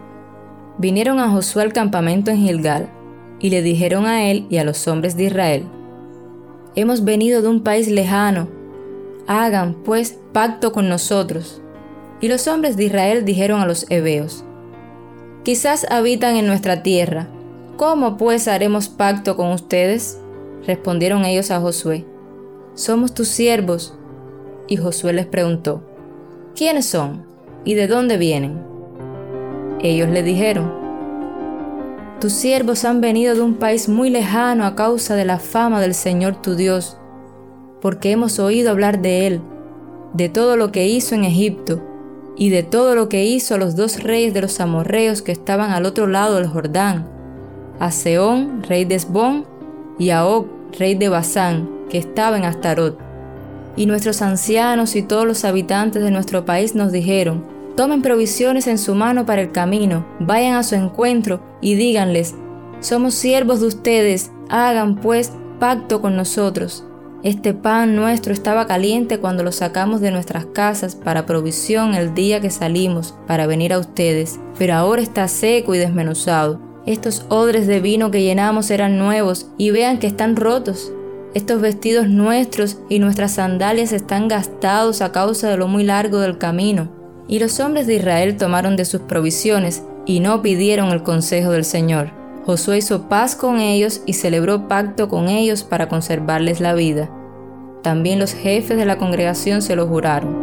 Vinieron 0.79 1.21
a 1.21 1.31
Josué 1.31 1.63
al 1.63 1.73
campamento 1.73 2.31
en 2.31 2.39
Gilgal, 2.39 2.91
y 3.39 3.51
le 3.51 3.63
dijeron 3.63 4.07
a 4.07 4.31
él 4.31 4.47
y 4.51 4.59
a 4.59 4.65
los 4.65 4.87
hombres 4.89 5.17
de 5.17 5.25
Israel, 5.25 5.67
Hemos 6.75 7.05
venido 7.05 7.41
de 7.41 7.49
un 7.49 7.63
país 7.63 7.89
lejano, 7.89 8.49
hagan 9.27 9.75
pues 9.85 10.19
pacto 10.33 10.73
con 10.73 10.89
nosotros 10.89 11.61
y 12.21 12.29
los 12.29 12.49
hombres 12.49 12.77
de 12.77 12.85
Israel 12.85 13.25
dijeron 13.25 13.61
a 13.61 13.67
los 13.67 13.87
heveos, 13.91 14.45
Quizás 15.43 15.87
habitan 15.91 16.37
en 16.37 16.47
nuestra 16.47 16.83
tierra, 16.83 17.29
¿cómo 17.77 18.17
pues 18.17 18.49
haremos 18.49 18.89
pacto 18.89 19.37
con 19.37 19.53
ustedes? 19.53 20.19
Respondieron 20.67 21.25
ellos 21.25 21.51
a 21.51 21.61
Josué, 21.61 22.05
Somos 22.75 23.15
tus 23.15 23.29
siervos. 23.29 23.95
Y 24.69 24.79
Josué 24.79 25.13
les 25.13 25.27
preguntó, 25.27 25.89
¿quiénes 26.57 26.87
son 26.87 27.25
y 27.65 27.75
de 27.75 27.87
dónde 27.87 28.17
vienen? 28.17 28.61
Ellos 29.81 30.09
le 30.09 30.25
dijeron, 30.25 30.73
Tus 32.21 32.33
siervos 32.33 32.85
han 32.85 33.01
venido 33.01 33.37
de 33.37 33.43
un 33.43 33.55
país 33.55 33.89
muy 33.89 34.11
lejano 34.11 34.65
a 34.67 34.75
causa 34.75 35.15
de 35.15 35.25
la 35.25 35.39
fama 35.39 35.81
del 35.81 35.95
Señor 35.95 36.43
tu 36.43 36.57
Dios, 36.57 36.99
porque 37.81 38.11
hemos 38.11 38.39
oído 38.39 38.71
hablar 38.71 39.01
de 39.01 39.27
Él, 39.27 39.41
de 40.13 40.29
todo 40.29 40.57
lo 40.57 40.73
que 40.73 40.87
hizo 40.87 41.15
en 41.15 41.25
Egipto 41.25 41.83
y 42.37 42.51
de 42.51 42.63
todo 42.63 42.95
lo 42.95 43.09
que 43.09 43.25
hizo 43.25 43.55
a 43.55 43.59
los 43.59 43.77
dos 43.77 44.03
reyes 44.03 44.35
de 44.35 44.43
los 44.43 44.61
amorreos 44.61 45.23
que 45.23 45.33
estaban 45.33 45.71
al 45.71 45.87
otro 45.87 46.07
lado 46.07 46.37
del 46.37 46.49
Jordán, 46.49 47.09
a 47.79 47.91
Seón, 47.91 48.63
rey 48.63 48.85
de 48.85 48.95
Esbón, 48.95 49.47
y 49.99 50.11
a 50.11 50.27
Og, 50.27 50.47
rey 50.79 50.95
de 50.95 51.09
Basán, 51.09 51.71
que 51.89 51.99
estaba 51.99 52.37
en 52.37 52.45
Astarot. 52.45 52.99
Y 53.77 53.87
nuestros 53.87 54.23
ancianos 54.23 54.97
y 54.97 55.03
todos 55.03 55.27
los 55.27 55.45
habitantes 55.45 56.03
de 56.03 56.11
nuestro 56.11 56.45
país 56.45 56.75
nos 56.75 56.93
dijeron, 56.93 57.45
tomen 57.77 58.03
provisiones 58.03 58.67
en 58.67 58.79
su 58.79 58.95
mano 58.95 59.27
para 59.27 59.43
el 59.43 59.53
camino, 59.53 60.07
vayan 60.21 60.55
a 60.55 60.63
su 60.63 60.75
encuentro 60.75 61.41
y 61.61 61.75
díganles, 61.75 62.35
somos 62.81 63.15
siervos 63.15 63.61
de 63.61 63.67
ustedes, 63.67 64.31
hagan 64.49 64.97
pues 64.97 65.33
pacto 65.59 66.01
con 66.01 66.17
nosotros 66.17 66.85
este 67.27 67.55
pan 67.55 67.97
nuestro 67.97 68.33
estaba 68.33 68.69
caliente 68.69 69.19
cuando 69.19 69.43
lo 69.43 69.51
sacamos 69.51 70.01
de 70.01 70.13
nuestras 70.13 70.47
casas 70.47 70.95
para 70.95 71.27
provisión 71.27 71.97
el 71.97 72.15
día 72.15 72.41
que 72.41 72.51
salimos 72.51 73.17
para 73.27 73.49
venir 73.49 73.73
a 73.73 73.81
ustedes, 73.81 74.39
pero 74.57 74.75
ahora 74.75 75.03
está 75.03 75.27
seco 75.27 75.75
y 75.75 75.79
desmenuzado. 75.79 76.61
Estos 76.87 77.27
odres 77.29 77.67
de 77.67 77.81
vino 77.81 78.13
que 78.13 78.23
llenamos 78.23 78.71
eran 78.71 78.97
nuevos 78.97 79.49
y 79.59 79.73
vean 79.73 79.99
que 79.99 80.07
están 80.07 80.37
rotos. 80.37 80.93
Estos 81.35 81.61
vestidos 81.61 82.09
nuestros 82.09 82.79
y 82.89 83.01
nuestras 83.01 83.33
sandalias 83.33 83.91
están 83.91 84.29
gastados 84.29 85.03
a 85.03 85.11
causa 85.11 85.51
de 85.51 85.57
lo 85.57 85.67
muy 85.67 85.83
largo 85.83 86.21
del 86.21 86.39
camino. 86.39 86.93
Y 87.27 87.41
los 87.41 87.59
hombres 87.59 87.89
de 87.89 87.95
Israel 87.95 88.37
tomaron 88.37 88.77
de 88.77 88.85
sus 88.85 89.01
provisiones 89.01 89.83
y 90.07 90.21
no 90.21 90.43
pidieron 90.43 90.93
el 90.93 91.03
consejo 91.03 91.51
del 91.51 91.65
Señor. 91.65 92.13
Josué 92.47 92.79
hizo 92.79 93.09
paz 93.09 93.35
con 93.35 93.59
ellos 93.59 94.03
y 94.07 94.13
celebró 94.13 94.69
pacto 94.69 95.09
con 95.09 95.29
ellos 95.29 95.65
para 95.65 95.89
conservarles 95.89 96.61
la 96.61 96.75
vida. 96.75 97.11
También 97.87 98.19
los 98.19 98.35
jefes 98.35 98.77
de 98.77 98.85
la 98.85 98.99
congregación 98.99 99.63
se 99.63 99.77
lo 99.77 99.87
juraron. 99.87 100.35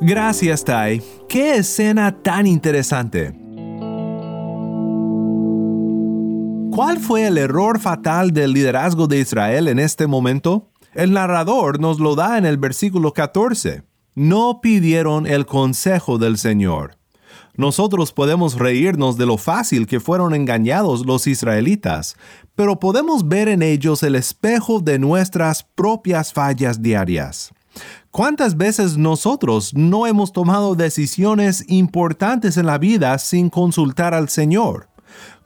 Gracias, 0.00 0.62
Tai. 0.62 1.02
¡Qué 1.28 1.56
escena 1.56 2.22
tan 2.22 2.46
interesante! 2.46 3.34
¿Cuál 6.70 7.00
fue 7.00 7.26
el 7.26 7.36
error 7.36 7.80
fatal 7.80 8.30
del 8.30 8.52
liderazgo 8.52 9.08
de 9.08 9.18
Israel 9.18 9.66
en 9.66 9.80
este 9.80 10.06
momento? 10.06 10.70
El 10.94 11.12
narrador 11.12 11.80
nos 11.80 11.98
lo 11.98 12.14
da 12.14 12.38
en 12.38 12.46
el 12.46 12.58
versículo 12.58 13.12
14. 13.12 13.82
No 14.14 14.60
pidieron 14.60 15.26
el 15.26 15.46
consejo 15.46 16.18
del 16.18 16.38
Señor. 16.38 16.95
Nosotros 17.56 18.12
podemos 18.12 18.58
reírnos 18.58 19.16
de 19.16 19.26
lo 19.26 19.38
fácil 19.38 19.86
que 19.86 20.00
fueron 20.00 20.34
engañados 20.34 21.06
los 21.06 21.26
israelitas, 21.26 22.16
pero 22.54 22.78
podemos 22.78 23.28
ver 23.28 23.48
en 23.48 23.62
ellos 23.62 24.02
el 24.02 24.14
espejo 24.14 24.80
de 24.80 24.98
nuestras 24.98 25.62
propias 25.62 26.32
fallas 26.32 26.82
diarias. 26.82 27.52
¿Cuántas 28.10 28.56
veces 28.56 28.96
nosotros 28.96 29.74
no 29.74 30.06
hemos 30.06 30.32
tomado 30.32 30.74
decisiones 30.74 31.64
importantes 31.68 32.56
en 32.56 32.66
la 32.66 32.78
vida 32.78 33.18
sin 33.18 33.50
consultar 33.50 34.14
al 34.14 34.28
Señor? 34.28 34.88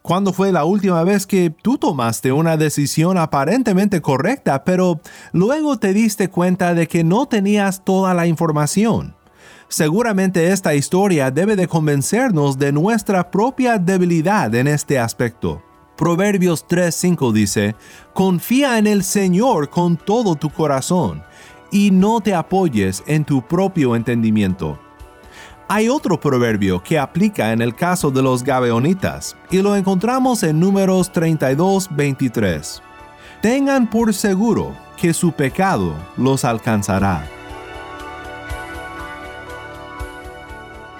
¿Cuándo 0.01 0.33
fue 0.33 0.51
la 0.51 0.65
última 0.65 1.03
vez 1.03 1.27
que 1.27 1.49
tú 1.49 1.77
tomaste 1.77 2.31
una 2.31 2.57
decisión 2.57 3.17
aparentemente 3.17 4.01
correcta, 4.01 4.63
pero 4.63 4.99
luego 5.31 5.77
te 5.77 5.93
diste 5.93 6.29
cuenta 6.29 6.73
de 6.73 6.87
que 6.87 7.03
no 7.03 7.27
tenías 7.27 7.85
toda 7.85 8.13
la 8.13 8.25
información? 8.25 9.15
Seguramente 9.71 10.51
esta 10.51 10.75
historia 10.75 11.31
debe 11.31 11.55
de 11.55 11.65
convencernos 11.65 12.59
de 12.59 12.73
nuestra 12.73 13.31
propia 13.31 13.77
debilidad 13.77 14.53
en 14.53 14.67
este 14.67 14.99
aspecto. 14.99 15.63
Proverbios 15.95 16.67
3:5 16.67 17.31
dice, 17.31 17.75
Confía 18.13 18.77
en 18.77 18.85
el 18.85 19.01
Señor 19.01 19.69
con 19.69 19.95
todo 19.95 20.35
tu 20.35 20.49
corazón 20.49 21.23
y 21.71 21.89
no 21.89 22.19
te 22.19 22.35
apoyes 22.35 23.01
en 23.07 23.23
tu 23.23 23.41
propio 23.47 23.95
entendimiento. 23.95 24.77
Hay 25.69 25.87
otro 25.87 26.19
proverbio 26.19 26.83
que 26.83 26.99
aplica 26.99 27.53
en 27.53 27.61
el 27.61 27.73
caso 27.73 28.11
de 28.11 28.21
los 28.21 28.43
gabeonitas 28.43 29.37
y 29.49 29.61
lo 29.61 29.77
encontramos 29.77 30.43
en 30.43 30.59
números 30.59 31.09
32:23. 31.13 32.81
Tengan 33.41 33.89
por 33.89 34.13
seguro 34.13 34.75
que 34.97 35.13
su 35.13 35.31
pecado 35.31 35.95
los 36.17 36.43
alcanzará. 36.43 37.40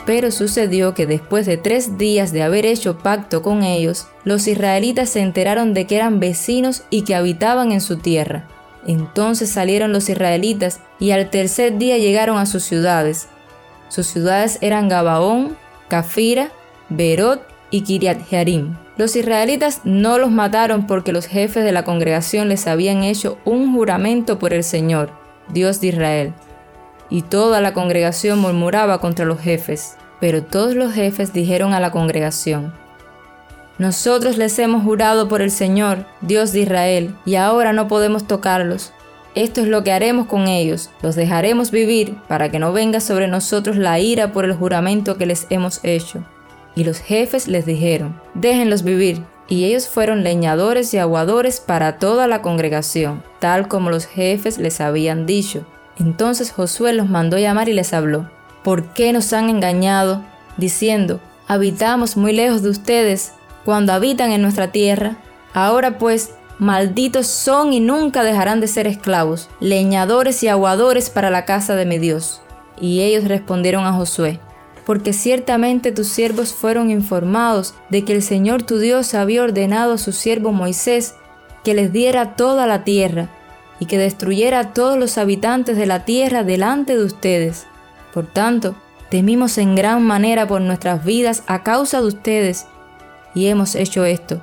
Pero 0.06 0.32
sucedió 0.32 0.94
que 0.94 1.06
después 1.06 1.46
de 1.46 1.58
tres 1.58 1.98
días 1.98 2.32
de 2.32 2.44
haber 2.44 2.66
hecho 2.66 2.98
pacto 2.98 3.42
con 3.42 3.64
ellos, 3.64 4.08
los 4.24 4.48
israelitas 4.48 5.10
se 5.10 5.22
enteraron 5.22 5.74
de 5.74 5.86
que 5.86 5.96
eran 5.96 6.20
vecinos 6.20 6.84
y 6.90 7.04
que 7.04 7.16
habitaban 7.16 7.72
en 7.72 7.82
su 7.82 7.98
tierra. 7.98 8.48
Entonces 8.88 9.50
salieron 9.50 9.94
los 9.94 10.10
israelitas 10.10 10.80
y 11.00 11.12
al 11.12 11.30
tercer 11.30 11.78
día 11.78 11.98
llegaron 11.98 12.38
a 12.38 12.46
sus 12.46 12.64
ciudades. 12.64 13.28
Sus 13.90 14.08
ciudades 14.08 14.58
eran 14.62 14.90
Gabaón, 14.90 15.56
Cafira, 15.88 16.50
Berot 16.90 17.42
y 17.70 17.82
Kiriat 17.82 18.26
Jearim. 18.28 18.76
Los 18.98 19.16
israelitas 19.16 19.82
no 19.84 20.18
los 20.18 20.32
mataron 20.32 20.88
porque 20.88 21.14
los 21.14 21.28
jefes 21.28 21.64
de 21.64 21.72
la 21.72 21.84
congregación 21.84 22.50
les 22.50 22.68
habían 22.68 23.04
hecho 23.04 23.38
un 23.46 23.74
juramento 23.74 24.40
por 24.40 24.54
el 24.54 24.64
Señor, 24.64 25.12
Dios 25.50 25.82
de 25.82 25.88
Israel. 25.88 26.34
Y 27.12 27.22
toda 27.22 27.62
la 27.62 27.74
congregación 27.74 28.40
murmuraba 28.40 29.00
contra 29.00 29.26
los 29.26 29.40
jefes. 29.40 29.98
Pero 30.20 30.44
todos 30.44 30.74
los 30.74 30.94
jefes 30.94 31.34
dijeron 31.34 31.74
a 31.74 31.80
la 31.80 31.92
congregación, 31.92 32.74
Nosotros 33.78 34.38
les 34.38 34.58
hemos 34.58 34.84
jurado 34.84 35.28
por 35.28 35.42
el 35.42 35.52
Señor, 35.52 36.06
Dios 36.22 36.54
de 36.54 36.62
Israel, 36.62 37.16
y 37.26 37.36
ahora 37.36 37.74
no 37.74 37.88
podemos 37.88 38.26
tocarlos. 38.26 38.94
Esto 39.34 39.62
es 39.62 39.68
lo 39.68 39.84
que 39.84 39.94
haremos 39.94 40.28
con 40.28 40.48
ellos, 40.48 40.90
los 41.02 41.16
dejaremos 41.16 41.72
vivir 41.72 42.18
para 42.28 42.52
que 42.52 42.60
no 42.60 42.74
venga 42.74 43.00
sobre 43.00 43.30
nosotros 43.30 43.78
la 43.78 43.98
ira 43.98 44.34
por 44.34 44.44
el 44.44 44.54
juramento 44.54 45.18
que 45.18 45.26
les 45.26 45.48
hemos 45.50 45.80
hecho. 45.84 46.24
Y 46.76 46.84
los 46.84 47.00
jefes 47.00 47.48
les 47.48 47.66
dijeron, 47.66 48.20
déjenlos 48.34 48.84
vivir. 48.84 49.24
Y 49.48 49.66
ellos 49.66 49.88
fueron 49.88 50.24
leñadores 50.24 50.94
y 50.94 50.98
aguadores 50.98 51.60
para 51.60 51.98
toda 51.98 52.28
la 52.28 52.42
congregación, 52.42 53.24
tal 53.40 53.68
como 53.68 53.90
los 53.90 54.06
jefes 54.06 54.58
les 54.58 54.80
habían 54.80 55.26
dicho. 55.26 55.66
Entonces 56.00 56.52
Josué 56.52 56.94
los 56.94 57.10
mandó 57.10 57.38
llamar 57.38 57.70
y 57.70 57.74
les 57.74 57.94
habló. 57.94 58.30
¿Por 58.64 58.94
qué 58.94 59.14
nos 59.14 59.34
han 59.34 59.50
engañado? 59.50 60.24
Diciendo, 60.58 61.20
habitamos 61.48 62.18
muy 62.18 62.34
lejos 62.34 62.62
de 62.62 62.70
ustedes 62.70 63.34
cuando 63.66 63.94
habitan 63.94 64.32
en 64.32 64.42
nuestra 64.42 64.72
tierra. 64.72 65.18
Ahora 65.54 65.98
pues, 65.98 66.32
malditos 66.60 67.28
son 67.28 67.74
y 67.74 67.80
nunca 67.80 68.24
dejarán 68.24 68.62
de 68.62 68.68
ser 68.68 68.88
esclavos, 68.88 69.50
leñadores 69.60 70.44
y 70.44 70.48
aguadores 70.48 71.10
para 71.10 71.30
la 71.30 71.46
casa 71.46 71.76
de 71.76 71.86
mi 71.86 71.98
Dios. 71.98 72.42
Y 72.80 73.02
ellos 73.02 73.26
respondieron 73.26 73.86
a 73.86 73.94
Josué, 73.94 74.40
porque 74.86 75.14
ciertamente 75.14 75.92
tus 75.92 76.08
siervos 76.08 76.54
fueron 76.54 76.90
informados 76.90 77.74
de 77.90 78.06
que 78.06 78.14
el 78.14 78.24
Señor 78.24 78.64
tu 78.64 78.80
Dios 78.80 79.14
había 79.14 79.44
ordenado 79.44 79.94
a 79.94 79.98
su 79.98 80.12
siervo 80.12 80.52
Moisés 80.52 81.16
que 81.64 81.74
les 81.74 81.92
diera 81.92 82.36
toda 82.36 82.66
la 82.66 82.84
tierra 82.84 83.30
y 83.82 83.88
que 83.88 83.98
destruyera 83.98 84.60
a 84.60 84.74
todos 84.74 84.98
los 84.98 85.18
habitantes 85.18 85.76
de 85.76 85.88
la 85.88 86.06
tierra 86.06 86.46
delante 86.46 86.96
de 86.96 87.04
ustedes. 87.04 87.68
Por 88.14 88.28
tanto, 88.28 88.76
temimos 89.10 89.58
en 89.58 89.76
gran 89.76 90.04
manera 90.04 90.48
por 90.48 90.62
nuestras 90.62 91.04
vidas 91.04 91.44
a 91.48 91.64
causa 91.64 92.00
de 92.00 92.08
ustedes 92.08 92.68
y 93.36 93.48
hemos 93.48 93.76
hecho 93.76 94.06
esto. 94.06 94.42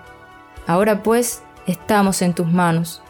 Ahora 0.66 1.02
pues, 1.02 1.42
estamos 1.66 2.20
en 2.20 2.34
tus 2.34 2.46
manos. 2.48 3.00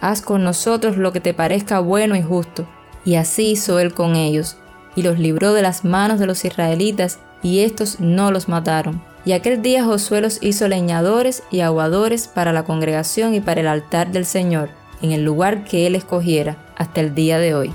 Haz 0.00 0.22
con 0.22 0.44
nosotros 0.44 0.96
lo 0.96 1.12
que 1.12 1.20
te 1.20 1.34
parezca 1.34 1.80
bueno 1.80 2.16
y 2.16 2.22
justo. 2.22 2.66
Y 3.04 3.16
así 3.16 3.50
hizo 3.50 3.78
él 3.78 3.92
con 3.92 4.16
ellos 4.16 4.56
y 4.96 5.02
los 5.02 5.18
libró 5.18 5.52
de 5.52 5.62
las 5.62 5.84
manos 5.84 6.18
de 6.18 6.26
los 6.26 6.44
israelitas, 6.44 7.18
y 7.42 7.60
éstos 7.60 8.00
no 8.00 8.30
los 8.30 8.48
mataron. 8.48 9.02
Y 9.26 9.32
aquel 9.32 9.60
día 9.60 9.84
Josué 9.84 10.20
los 10.20 10.42
hizo 10.42 10.68
leñadores 10.68 11.42
y 11.50 11.60
aguadores 11.60 12.28
para 12.28 12.52
la 12.52 12.64
congregación 12.64 13.34
y 13.34 13.40
para 13.40 13.60
el 13.60 13.66
altar 13.66 14.12
del 14.12 14.24
Señor, 14.24 14.70
en 15.04 15.12
el 15.12 15.22
lugar 15.22 15.64
que 15.64 15.86
él 15.86 15.94
escogiera, 15.94 16.56
hasta 16.76 17.00
el 17.02 17.14
día 17.14 17.38
de 17.38 17.54
hoy. 17.54 17.72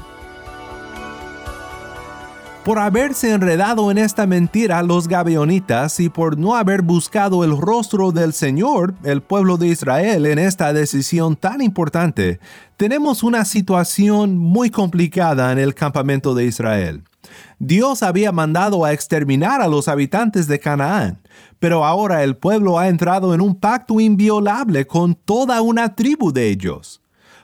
Por 2.65 2.79
haberse 2.79 3.31
enredado 3.31 3.89
en 3.89 3.97
esta 3.97 4.27
mentira 4.27 4.81
los 4.83 5.07
gabeonitas 5.07 5.99
y 5.99 6.09
por 6.09 6.37
no 6.37 6.55
haber 6.55 6.81
buscado 6.81 7.43
el 7.43 7.55
rostro 7.55 8.11
del 8.11 8.33
Señor, 8.33 8.95
el 9.03 9.21
pueblo 9.21 9.57
de 9.57 9.67
Israel, 9.67 10.25
en 10.25 10.39
esta 10.39 10.73
decisión 10.73 11.35
tan 11.35 11.61
importante, 11.61 12.39
tenemos 12.77 13.23
una 13.23 13.45
situación 13.45 14.37
muy 14.37 14.71
complicada 14.71 15.51
en 15.51 15.59
el 15.59 15.73
campamento 15.73 16.33
de 16.33 16.45
Israel. 16.45 17.03
Dios 17.59 18.03
había 18.03 18.31
mandado 18.31 18.83
a 18.85 18.91
exterminar 18.91 19.61
a 19.61 19.67
los 19.67 19.87
habitantes 19.87 20.47
de 20.47 20.59
Canaán, 20.59 21.21
pero 21.59 21.85
ahora 21.85 22.23
el 22.23 22.37
pueblo 22.37 22.79
ha 22.79 22.87
entrado 22.87 23.33
en 23.33 23.41
un 23.41 23.55
pacto 23.55 23.99
inviolable 23.99 24.87
con 24.87 25.13
toda 25.13 25.61
una 25.61 25.95
tribu 25.95 26.31
de 26.31 26.49
ellos. 26.49 27.01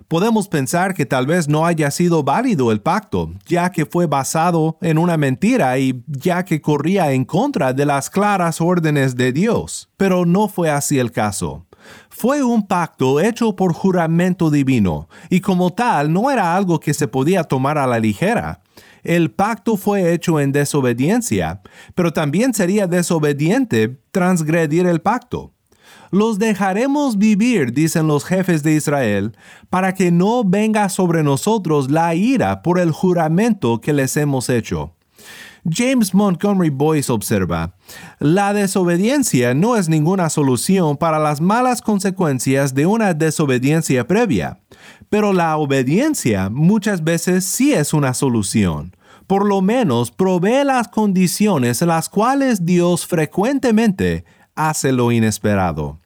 Podemos 0.07 0.47
pensar 0.47 0.93
que 0.93 1.07
tal 1.07 1.25
vez 1.25 1.47
no 1.47 1.65
haya 1.65 1.89
sido 1.89 2.23
válido 2.23 2.71
el 2.71 2.79
pacto, 2.79 3.31
ya 3.47 3.71
que 3.71 3.87
fue 3.87 4.05
basado 4.05 4.77
en 4.81 4.99
una 4.99 5.17
mentira 5.17 5.79
y 5.79 6.03
ya 6.05 6.45
que 6.45 6.61
corría 6.61 7.11
en 7.11 7.25
contra 7.25 7.73
de 7.73 7.87
las 7.87 8.11
claras 8.11 8.61
órdenes 8.61 9.15
de 9.15 9.31
Dios, 9.31 9.89
pero 9.97 10.23
no 10.25 10.47
fue 10.47 10.69
así 10.69 10.99
el 10.99 11.11
caso. 11.11 11.65
Fue 12.09 12.43
un 12.43 12.67
pacto 12.67 13.19
hecho 13.19 13.55
por 13.55 13.73
juramento 13.73 14.51
divino, 14.51 15.09
y 15.29 15.41
como 15.41 15.73
tal 15.73 16.13
no 16.13 16.29
era 16.29 16.55
algo 16.55 16.79
que 16.79 16.93
se 16.93 17.07
podía 17.07 17.43
tomar 17.43 17.79
a 17.79 17.87
la 17.87 17.99
ligera. 17.99 18.61
El 19.03 19.31
pacto 19.31 19.75
fue 19.75 20.13
hecho 20.13 20.39
en 20.39 20.51
desobediencia, 20.51 21.61
pero 21.95 22.13
también 22.13 22.53
sería 22.53 22.85
desobediente 22.85 23.99
transgredir 24.11 24.85
el 24.85 25.01
pacto. 25.01 25.54
Los 26.15 26.39
dejaremos 26.39 27.17
vivir, 27.17 27.73
dicen 27.73 28.07
los 28.07 28.23
jefes 28.23 28.63
de 28.63 28.73
Israel, 28.73 29.35
para 29.69 29.93
que 29.93 30.13
no 30.13 30.45
venga 30.45 30.87
sobre 30.87 31.23
nosotros 31.23 31.91
la 31.91 32.15
ira 32.15 32.61
por 32.61 32.79
el 32.79 32.91
juramento 32.91 33.81
que 33.81 33.91
les 33.91 34.15
hemos 34.15 34.47
hecho. 34.47 34.93
James 35.69 36.13
Montgomery 36.13 36.69
Boyce 36.69 37.11
observa, 37.11 37.75
la 38.19 38.53
desobediencia 38.53 39.53
no 39.53 39.75
es 39.75 39.89
ninguna 39.89 40.29
solución 40.29 40.95
para 40.95 41.19
las 41.19 41.41
malas 41.41 41.81
consecuencias 41.81 42.73
de 42.73 42.85
una 42.85 43.13
desobediencia 43.13 44.07
previa, 44.07 44.61
pero 45.09 45.33
la 45.33 45.57
obediencia 45.57 46.49
muchas 46.49 47.03
veces 47.03 47.43
sí 47.43 47.73
es 47.73 47.93
una 47.93 48.13
solución. 48.13 48.95
Por 49.27 49.45
lo 49.45 49.61
menos 49.61 50.11
provee 50.11 50.63
las 50.63 50.87
condiciones 50.87 51.81
en 51.81 51.89
las 51.89 52.07
cuales 52.07 52.65
Dios 52.65 53.05
frecuentemente 53.05 54.23
hace 54.55 54.93
lo 54.93 55.11
inesperado. 55.11 55.99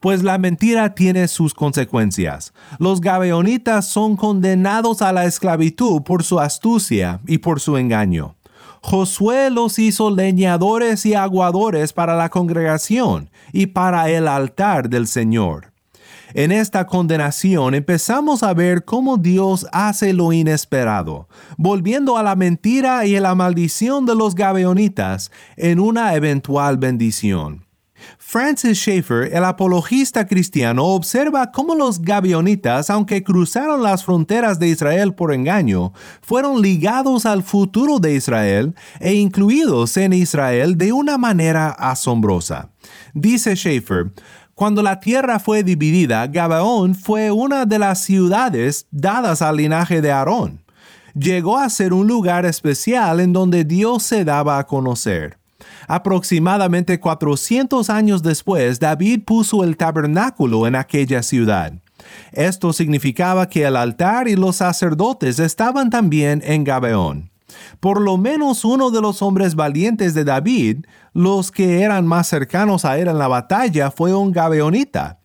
Pues 0.00 0.22
la 0.22 0.38
mentira 0.38 0.94
tiene 0.94 1.28
sus 1.28 1.54
consecuencias. 1.54 2.52
Los 2.78 3.00
gabeonitas 3.00 3.86
son 3.86 4.16
condenados 4.16 5.02
a 5.02 5.12
la 5.12 5.24
esclavitud 5.24 6.02
por 6.02 6.24
su 6.24 6.40
astucia 6.40 7.20
y 7.26 7.38
por 7.38 7.60
su 7.60 7.76
engaño. 7.76 8.36
Josué 8.82 9.50
los 9.50 9.78
hizo 9.78 10.10
leñadores 10.10 11.04
y 11.04 11.14
aguadores 11.14 11.92
para 11.92 12.16
la 12.16 12.30
congregación 12.30 13.30
y 13.52 13.66
para 13.66 14.08
el 14.08 14.26
altar 14.26 14.88
del 14.88 15.06
Señor. 15.06 15.70
En 16.32 16.52
esta 16.52 16.86
condenación 16.86 17.74
empezamos 17.74 18.42
a 18.42 18.54
ver 18.54 18.84
cómo 18.84 19.16
Dios 19.16 19.66
hace 19.72 20.12
lo 20.12 20.32
inesperado, 20.32 21.28
volviendo 21.56 22.16
a 22.16 22.22
la 22.22 22.36
mentira 22.36 23.04
y 23.04 23.16
a 23.16 23.20
la 23.20 23.34
maldición 23.34 24.06
de 24.06 24.14
los 24.14 24.34
gabeonitas 24.34 25.32
en 25.56 25.80
una 25.80 26.14
eventual 26.14 26.78
bendición. 26.78 27.64
Francis 28.18 28.78
Schaeffer, 28.78 29.32
el 29.32 29.44
apologista 29.44 30.26
cristiano, 30.26 30.84
observa 30.84 31.50
cómo 31.50 31.74
los 31.74 32.00
gabionitas, 32.00 32.90
aunque 32.90 33.22
cruzaron 33.22 33.82
las 33.82 34.04
fronteras 34.04 34.58
de 34.58 34.68
Israel 34.68 35.14
por 35.14 35.32
engaño, 35.32 35.92
fueron 36.22 36.60
ligados 36.62 37.26
al 37.26 37.42
futuro 37.42 37.98
de 37.98 38.14
Israel 38.14 38.74
e 39.00 39.14
incluidos 39.14 39.96
en 39.96 40.12
Israel 40.12 40.76
de 40.76 40.92
una 40.92 41.18
manera 41.18 41.70
asombrosa. 41.70 42.70
Dice 43.14 43.56
Schaeffer, 43.56 44.12
cuando 44.54 44.82
la 44.82 45.00
tierra 45.00 45.38
fue 45.38 45.62
dividida, 45.62 46.26
Gabaón 46.26 46.94
fue 46.94 47.30
una 47.30 47.64
de 47.64 47.78
las 47.78 48.00
ciudades 48.00 48.86
dadas 48.90 49.40
al 49.40 49.56
linaje 49.56 50.02
de 50.02 50.12
Aarón. 50.12 50.60
Llegó 51.14 51.56
a 51.56 51.70
ser 51.70 51.92
un 51.94 52.06
lugar 52.06 52.44
especial 52.44 53.20
en 53.20 53.32
donde 53.32 53.64
Dios 53.64 54.02
se 54.02 54.24
daba 54.24 54.58
a 54.58 54.66
conocer. 54.66 55.39
Aproximadamente 55.88 57.00
400 57.00 57.90
años 57.90 58.22
después, 58.22 58.80
David 58.80 59.22
puso 59.24 59.64
el 59.64 59.76
tabernáculo 59.76 60.66
en 60.66 60.76
aquella 60.76 61.22
ciudad. 61.22 61.72
Esto 62.32 62.72
significaba 62.72 63.48
que 63.48 63.64
el 63.64 63.76
altar 63.76 64.28
y 64.28 64.36
los 64.36 64.56
sacerdotes 64.56 65.38
estaban 65.38 65.90
también 65.90 66.42
en 66.44 66.64
Gabeón. 66.64 67.30
Por 67.80 68.00
lo 68.00 68.16
menos 68.16 68.64
uno 68.64 68.90
de 68.90 69.00
los 69.00 69.22
hombres 69.22 69.54
valientes 69.54 70.14
de 70.14 70.24
David, 70.24 70.86
los 71.12 71.50
que 71.50 71.82
eran 71.82 72.06
más 72.06 72.28
cercanos 72.28 72.84
a 72.84 72.98
él 72.98 73.08
en 73.08 73.18
la 73.18 73.28
batalla, 73.28 73.90
fue 73.90 74.14
un 74.14 74.32
gabeonita. 74.32 75.18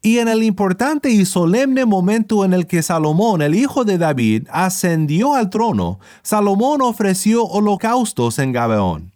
Y 0.00 0.18
en 0.18 0.28
el 0.28 0.44
importante 0.44 1.10
y 1.10 1.24
solemne 1.24 1.84
momento 1.84 2.44
en 2.44 2.54
el 2.54 2.66
que 2.66 2.82
Salomón, 2.82 3.42
el 3.42 3.54
hijo 3.54 3.84
de 3.84 3.98
David, 3.98 4.46
ascendió 4.50 5.34
al 5.34 5.50
trono, 5.50 5.98
Salomón 6.22 6.82
ofreció 6.82 7.44
holocaustos 7.44 8.38
en 8.38 8.52
Gabeón. 8.52 9.12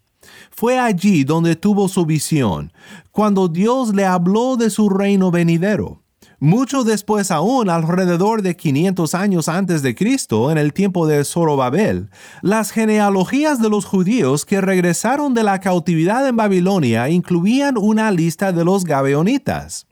Fue 0.54 0.78
allí 0.78 1.24
donde 1.24 1.56
tuvo 1.56 1.88
su 1.88 2.04
visión, 2.04 2.72
cuando 3.10 3.48
Dios 3.48 3.94
le 3.94 4.04
habló 4.04 4.56
de 4.56 4.68
su 4.68 4.90
reino 4.90 5.30
venidero. 5.30 6.02
Mucho 6.38 6.84
después 6.84 7.30
aún, 7.30 7.70
alrededor 7.70 8.42
de 8.42 8.54
500 8.54 9.14
años 9.14 9.48
antes 9.48 9.80
de 9.80 9.94
Cristo, 9.94 10.50
en 10.50 10.58
el 10.58 10.72
tiempo 10.72 11.06
de 11.06 11.24
Zorobabel, 11.24 12.10
las 12.42 12.70
genealogías 12.70 13.62
de 13.62 13.70
los 13.70 13.86
judíos 13.86 14.44
que 14.44 14.60
regresaron 14.60 15.34
de 15.34 15.42
la 15.42 15.60
cautividad 15.60 16.26
en 16.28 16.36
Babilonia 16.36 17.08
incluían 17.08 17.78
una 17.78 18.10
lista 18.10 18.52
de 18.52 18.64
los 18.64 18.84
gabeonitas. 18.84 19.86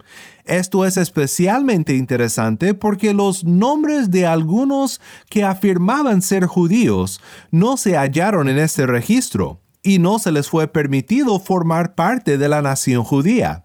Esto 0.45 0.85
es 0.85 0.97
especialmente 0.97 1.95
interesante 1.95 2.75
porque 2.75 3.15
los 3.15 3.45
nombres 3.45 4.11
de 4.11 4.27
algunos 4.27 5.01
que 5.31 5.45
afirmaban 5.45 6.21
ser 6.21 6.47
judíos 6.47 7.21
no 7.51 7.77
se 7.77 7.97
hallaron 7.97 8.49
en 8.49 8.59
este 8.59 8.87
registro 8.87 9.61
y 9.83 9.99
no 9.99 10.19
se 10.19 10.33
les 10.33 10.49
fue 10.49 10.69
permitido 10.69 11.39
formar 11.41 11.95
parte 11.95 12.39
de 12.39 12.49
la 12.49 12.63
nación 12.63 13.05
judía. 13.05 13.65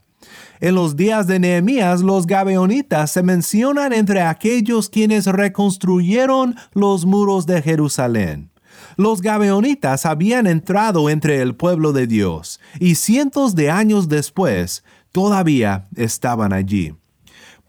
En 0.62 0.76
los 0.76 0.96
días 0.96 1.28
de 1.28 1.40
Nehemías, 1.40 2.02
los 2.02 2.26
gabeonitas 2.28 3.12
se 3.12 3.24
mencionan 3.24 3.94
entre 3.94 4.22
aquellos 4.22 4.90
quienes 4.90 5.26
reconstruyeron 5.26 6.56
los 6.74 7.06
muros 7.06 7.46
de 7.46 7.62
Jerusalén. 7.62 8.50
Los 8.98 9.22
gabeonitas 9.22 10.06
habían 10.06 10.48
entrado 10.48 11.10
entre 11.10 11.42
el 11.42 11.56
pueblo 11.56 11.92
de 11.92 12.08
Dios 12.08 12.60
y 12.80 12.96
cientos 12.96 13.56
de 13.56 13.70
años 13.70 14.08
después 14.08 14.84
todavía 15.12 15.88
estaban 15.96 16.54
allí. 16.54 16.94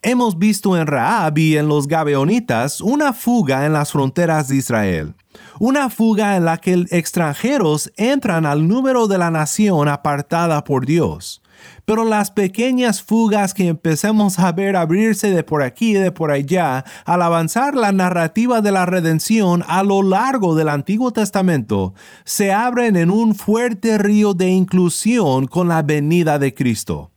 Hemos 0.02 0.38
visto 0.38 0.76
en 0.76 0.86
Raab 0.86 1.36
y 1.38 1.56
en 1.56 1.66
los 1.66 1.88
gabeonitas 1.88 2.80
una 2.80 3.12
fuga 3.12 3.66
en 3.66 3.72
las 3.72 3.90
fronteras 3.90 4.46
de 4.48 4.56
Israel. 4.56 5.14
Una 5.58 5.90
fuga 5.90 6.36
en 6.36 6.44
la 6.44 6.58
que 6.58 6.86
extranjeros 6.90 7.92
entran 7.96 8.46
al 8.46 8.68
número 8.68 9.06
de 9.06 9.18
la 9.18 9.30
nación 9.30 9.88
apartada 9.88 10.64
por 10.64 10.86
Dios. 10.86 11.42
Pero 11.84 12.04
las 12.04 12.30
pequeñas 12.30 13.02
fugas 13.02 13.54
que 13.54 13.68
empecemos 13.68 14.38
a 14.38 14.52
ver 14.52 14.76
abrirse 14.76 15.30
de 15.30 15.42
por 15.42 15.62
aquí 15.62 15.90
y 15.90 15.94
de 15.94 16.12
por 16.12 16.30
allá 16.30 16.84
al 17.04 17.22
avanzar 17.22 17.74
la 17.74 17.92
narrativa 17.92 18.60
de 18.60 18.72
la 18.72 18.86
redención 18.86 19.64
a 19.66 19.82
lo 19.82 20.02
largo 20.02 20.54
del 20.54 20.68
Antiguo 20.68 21.12
Testamento 21.12 21.94
se 22.24 22.52
abren 22.52 22.96
en 22.96 23.10
un 23.10 23.34
fuerte 23.34 23.98
río 23.98 24.34
de 24.34 24.48
inclusión 24.48 25.46
con 25.46 25.68
la 25.68 25.82
venida 25.82 26.38
de 26.38 26.54
Cristo. 26.54 27.10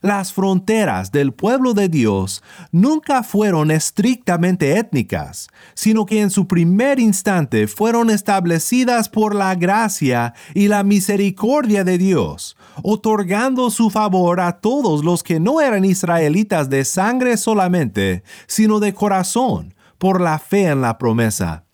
Las 0.00 0.32
fronteras 0.32 1.12
del 1.12 1.32
pueblo 1.32 1.74
de 1.74 1.88
Dios 1.88 2.42
nunca 2.72 3.22
fueron 3.22 3.70
estrictamente 3.70 4.78
étnicas, 4.78 5.48
sino 5.74 6.06
que 6.06 6.20
en 6.20 6.30
su 6.30 6.46
primer 6.46 6.98
instante 6.98 7.66
fueron 7.66 8.10
establecidas 8.10 9.08
por 9.08 9.34
la 9.34 9.54
gracia 9.54 10.34
y 10.54 10.68
la 10.68 10.82
misericordia 10.82 11.84
de 11.84 11.98
Dios, 11.98 12.56
otorgando 12.82 13.70
su 13.70 13.90
favor 13.90 14.40
a 14.40 14.60
todos 14.60 15.04
los 15.04 15.22
que 15.22 15.40
no 15.40 15.60
eran 15.60 15.84
israelitas 15.84 16.70
de 16.70 16.84
sangre 16.84 17.36
solamente, 17.36 18.22
sino 18.46 18.80
de 18.80 18.94
corazón, 18.94 19.74
por 19.98 20.20
la 20.20 20.38
fe 20.38 20.68
en 20.68 20.80
la 20.80 20.96
promesa 20.96 21.64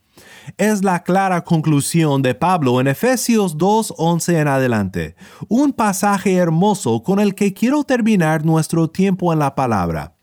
es 0.56 0.82
la 0.84 1.02
clara 1.02 1.44
conclusión 1.44 2.22
de 2.22 2.34
Pablo 2.34 2.80
en 2.80 2.86
Efesios 2.86 3.56
2.11 3.56 4.40
en 4.40 4.48
adelante, 4.48 5.16
un 5.48 5.72
pasaje 5.72 6.34
hermoso 6.34 7.02
con 7.02 7.20
el 7.20 7.34
que 7.34 7.52
quiero 7.52 7.84
terminar 7.84 8.44
nuestro 8.44 8.88
tiempo 8.88 9.32
en 9.32 9.38
la 9.38 9.54
palabra. 9.54 10.14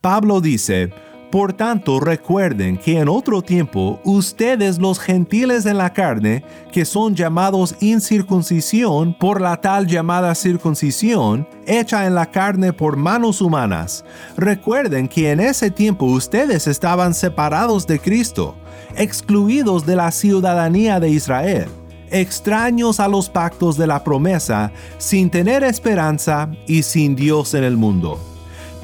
Pablo 0.00 0.40
dice, 0.40 0.92
por 1.30 1.52
tanto, 1.52 1.98
recuerden 1.98 2.78
que 2.78 2.98
en 2.98 3.08
otro 3.08 3.42
tiempo 3.42 4.00
ustedes 4.04 4.78
los 4.78 4.98
gentiles 5.00 5.66
en 5.66 5.76
la 5.76 5.92
carne, 5.92 6.44
que 6.72 6.84
son 6.84 7.14
llamados 7.14 7.74
incircuncisión 7.80 9.12
por 9.12 9.40
la 9.40 9.60
tal 9.60 9.86
llamada 9.86 10.34
circuncisión, 10.34 11.48
hecha 11.66 12.06
en 12.06 12.14
la 12.14 12.30
carne 12.30 12.72
por 12.72 12.96
manos 12.96 13.40
humanas, 13.40 14.04
recuerden 14.36 15.08
que 15.08 15.32
en 15.32 15.40
ese 15.40 15.70
tiempo 15.70 16.06
ustedes 16.06 16.66
estaban 16.66 17.12
separados 17.12 17.86
de 17.86 17.98
Cristo 17.98 18.54
excluidos 18.96 19.84
de 19.84 19.96
la 19.96 20.10
ciudadanía 20.10 21.00
de 21.00 21.10
Israel, 21.10 21.68
extraños 22.10 23.00
a 23.00 23.08
los 23.08 23.28
pactos 23.28 23.76
de 23.76 23.86
la 23.86 24.02
promesa, 24.02 24.72
sin 24.98 25.30
tener 25.30 25.64
esperanza 25.64 26.50
y 26.66 26.82
sin 26.82 27.14
Dios 27.14 27.54
en 27.54 27.64
el 27.64 27.76
mundo. 27.76 28.35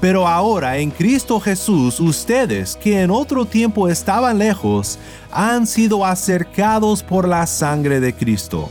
Pero 0.03 0.27
ahora 0.27 0.79
en 0.79 0.91
Cristo 0.91 1.39
Jesús 1.39 2.01
ustedes 2.01 2.77
que 2.77 3.01
en 3.01 3.11
otro 3.13 3.47
tiempo 3.47 3.89
estaban 3.89 4.37
lejos, 4.39 4.99
han 5.31 5.67
sido 5.67 6.05
acercados 6.05 7.03
por 7.03 7.27
la 7.27 7.47
sangre 7.47 8.01
de 8.01 8.13
Cristo. 8.13 8.69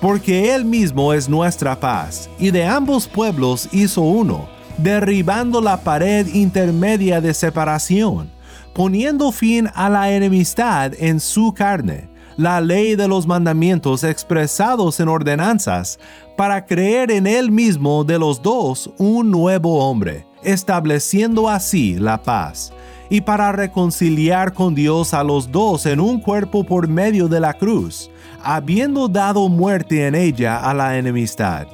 Porque 0.00 0.54
Él 0.54 0.64
mismo 0.64 1.14
es 1.14 1.28
nuestra 1.28 1.78
paz, 1.80 2.28
y 2.38 2.50
de 2.50 2.66
ambos 2.66 3.06
pueblos 3.06 3.68
hizo 3.70 4.02
uno, 4.02 4.48
derribando 4.76 5.60
la 5.60 5.78
pared 5.78 6.26
intermedia 6.34 7.20
de 7.20 7.32
separación 7.32 8.36
poniendo 8.76 9.32
fin 9.32 9.70
a 9.74 9.88
la 9.88 10.12
enemistad 10.12 10.92
en 10.98 11.18
su 11.18 11.54
carne, 11.54 12.10
la 12.36 12.60
ley 12.60 12.94
de 12.94 13.08
los 13.08 13.26
mandamientos 13.26 14.04
expresados 14.04 15.00
en 15.00 15.08
ordenanzas, 15.08 15.98
para 16.36 16.66
creer 16.66 17.10
en 17.10 17.26
él 17.26 17.50
mismo 17.50 18.04
de 18.04 18.18
los 18.18 18.42
dos 18.42 18.90
un 18.98 19.30
nuevo 19.30 19.78
hombre, 19.78 20.26
estableciendo 20.46 21.48
así 21.48 21.96
la 21.96 22.22
paz, 22.22 22.72
y 23.10 23.20
para 23.20 23.52
reconciliar 23.52 24.54
con 24.54 24.74
Dios 24.74 25.12
a 25.12 25.22
los 25.22 25.50
dos 25.52 25.84
en 25.84 26.00
un 26.00 26.20
cuerpo 26.20 26.64
por 26.64 26.88
medio 26.88 27.28
de 27.28 27.40
la 27.40 27.52
cruz, 27.52 28.10
habiendo 28.42 29.08
dado 29.08 29.48
muerte 29.48 30.06
en 30.06 30.14
ella 30.14 30.58
a 30.58 30.72
la 30.72 30.96
enemistad. 30.96 31.66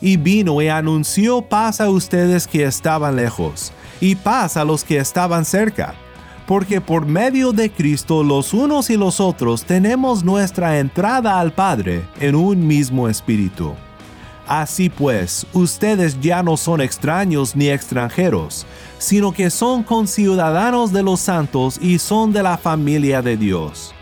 Y 0.00 0.16
vino 0.16 0.62
y 0.62 0.68
anunció 0.68 1.42
paz 1.42 1.80
a 1.80 1.90
ustedes 1.90 2.46
que 2.46 2.64
estaban 2.64 3.16
lejos, 3.16 3.72
y 4.00 4.14
paz 4.14 4.56
a 4.56 4.64
los 4.64 4.84
que 4.84 4.98
estaban 4.98 5.44
cerca 5.44 5.94
porque 6.46 6.80
por 6.80 7.06
medio 7.06 7.52
de 7.52 7.70
Cristo 7.70 8.22
los 8.22 8.52
unos 8.52 8.90
y 8.90 8.96
los 8.96 9.20
otros 9.20 9.64
tenemos 9.64 10.24
nuestra 10.24 10.78
entrada 10.78 11.38
al 11.40 11.52
Padre 11.52 12.04
en 12.20 12.34
un 12.34 12.66
mismo 12.66 13.08
espíritu. 13.08 13.74
Así 14.54 14.90
pues, 14.90 15.46
ustedes 15.54 16.20
ya 16.20 16.42
no 16.42 16.58
son 16.58 16.82
extraños 16.82 17.56
ni 17.56 17.70
extranjeros, 17.70 18.66
sino 18.98 19.32
que 19.32 19.48
son 19.48 19.82
conciudadanos 19.82 20.92
de 20.92 21.02
los 21.02 21.20
santos 21.20 21.78
y 21.80 21.98
son 21.98 22.34
de 22.34 22.42
la 22.42 22.58
familia 22.58 23.22
de 23.22 23.38
Dios. 23.38 23.94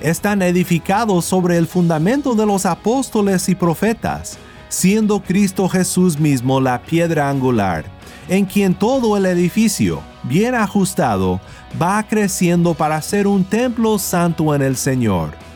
Están 0.00 0.40
edificados 0.40 1.26
sobre 1.26 1.58
el 1.58 1.66
fundamento 1.66 2.34
de 2.34 2.46
los 2.46 2.64
apóstoles 2.64 3.50
y 3.50 3.54
profetas, 3.54 4.38
siendo 4.70 5.20
Cristo 5.20 5.68
Jesús 5.68 6.18
mismo 6.18 6.58
la 6.58 6.80
piedra 6.80 7.28
angular, 7.28 7.84
en 8.30 8.46
quien 8.46 8.74
todo 8.74 9.14
el 9.14 9.26
edificio, 9.26 10.00
bien 10.22 10.54
ajustado, 10.54 11.38
va 11.78 12.02
creciendo 12.02 12.72
para 12.72 13.02
ser 13.02 13.26
un 13.26 13.44
templo 13.44 13.98
santo 13.98 14.54
en 14.54 14.62
el 14.62 14.78
Señor. 14.78 15.47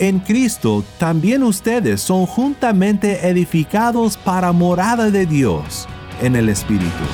En 0.00 0.18
Cristo 0.18 0.82
también 0.96 1.42
ustedes 1.42 2.00
son 2.00 2.24
juntamente 2.24 3.28
edificados 3.28 4.16
para 4.16 4.50
morada 4.50 5.10
de 5.10 5.26
Dios 5.26 5.86
en 6.22 6.36
el 6.36 6.48
Espíritu. 6.48 7.04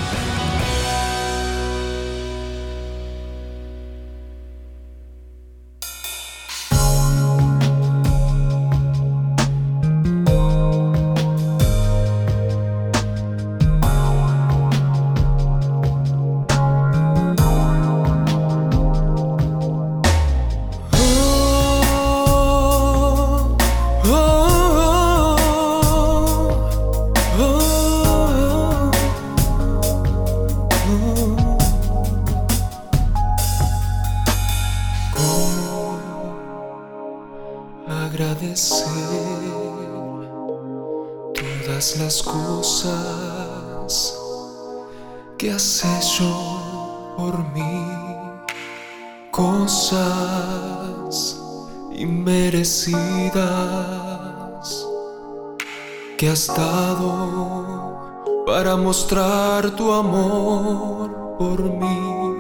Tu 59.77 59.93
amor 59.93 61.37
por 61.39 61.63
mí, 61.63 62.35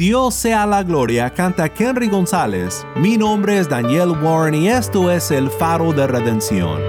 Dios 0.00 0.34
sea 0.34 0.64
la 0.64 0.82
gloria, 0.82 1.28
canta 1.28 1.70
Henry 1.78 2.08
González. 2.08 2.86
Mi 2.96 3.18
nombre 3.18 3.58
es 3.58 3.68
Daniel 3.68 4.12
Warren 4.12 4.54
y 4.54 4.66
esto 4.66 5.10
es 5.10 5.30
el 5.30 5.50
faro 5.50 5.92
de 5.92 6.06
redención. 6.06 6.80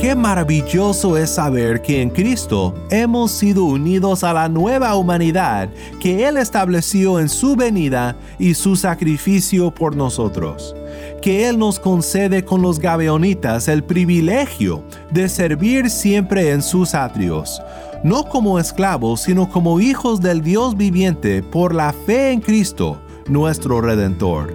Qué 0.00 0.14
maravilloso 0.14 1.16
es 1.16 1.30
saber 1.30 1.82
que 1.82 2.00
en 2.00 2.10
Cristo 2.10 2.72
hemos 2.88 3.32
sido 3.32 3.64
unidos 3.64 4.22
a 4.22 4.32
la 4.32 4.48
nueva 4.48 4.94
humanidad 4.94 5.70
que 5.98 6.24
Él 6.28 6.36
estableció 6.36 7.18
en 7.18 7.28
su 7.28 7.56
venida 7.56 8.16
y 8.38 8.54
su 8.54 8.76
sacrificio 8.76 9.74
por 9.74 9.96
nosotros. 9.96 10.76
Que 11.22 11.48
Él 11.48 11.58
nos 11.58 11.78
concede 11.78 12.44
con 12.44 12.62
los 12.62 12.78
gabeonitas 12.78 13.68
el 13.68 13.84
privilegio 13.84 14.82
de 15.10 15.28
servir 15.28 15.90
siempre 15.90 16.50
en 16.50 16.62
sus 16.62 16.94
atrios, 16.94 17.60
no 18.02 18.24
como 18.24 18.58
esclavos, 18.58 19.20
sino 19.22 19.50
como 19.50 19.80
hijos 19.80 20.22
del 20.22 20.40
Dios 20.40 20.76
viviente 20.76 21.42
por 21.42 21.74
la 21.74 21.92
fe 21.92 22.32
en 22.32 22.40
Cristo, 22.40 23.02
nuestro 23.28 23.82
Redentor. 23.82 24.54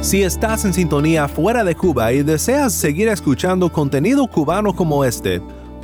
Si 0.00 0.22
estás 0.22 0.64
en 0.64 0.72
sintonía 0.72 1.28
fuera 1.28 1.62
de 1.62 1.74
Cuba 1.74 2.12
y 2.12 2.22
deseas 2.22 2.72
seguir 2.72 3.08
escuchando 3.08 3.70
contenido 3.70 4.26
cubano 4.26 4.74
como 4.74 5.04
este, 5.04 5.42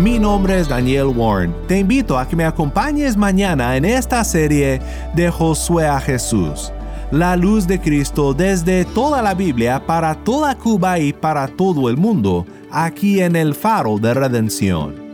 Mi 0.00 0.16
nombre 0.16 0.60
es 0.60 0.68
Daniel 0.68 1.06
Warren. 1.06 1.52
Te 1.66 1.80
invito 1.80 2.16
a 2.16 2.28
que 2.28 2.36
me 2.36 2.44
acompañes 2.44 3.16
mañana 3.16 3.76
en 3.76 3.84
esta 3.84 4.22
serie 4.22 4.80
de 5.16 5.28
Josué 5.28 5.88
a 5.88 5.98
Jesús. 5.98 6.72
La 7.10 7.34
luz 7.34 7.66
de 7.66 7.80
Cristo 7.80 8.32
desde 8.32 8.84
toda 8.84 9.22
la 9.22 9.34
Biblia 9.34 9.84
para 9.84 10.14
toda 10.14 10.56
Cuba 10.56 11.00
y 11.00 11.12
para 11.12 11.48
todo 11.48 11.88
el 11.88 11.96
mundo, 11.96 12.46
aquí 12.70 13.20
en 13.20 13.34
el 13.34 13.56
faro 13.56 13.98
de 13.98 14.14
redención. 14.14 15.07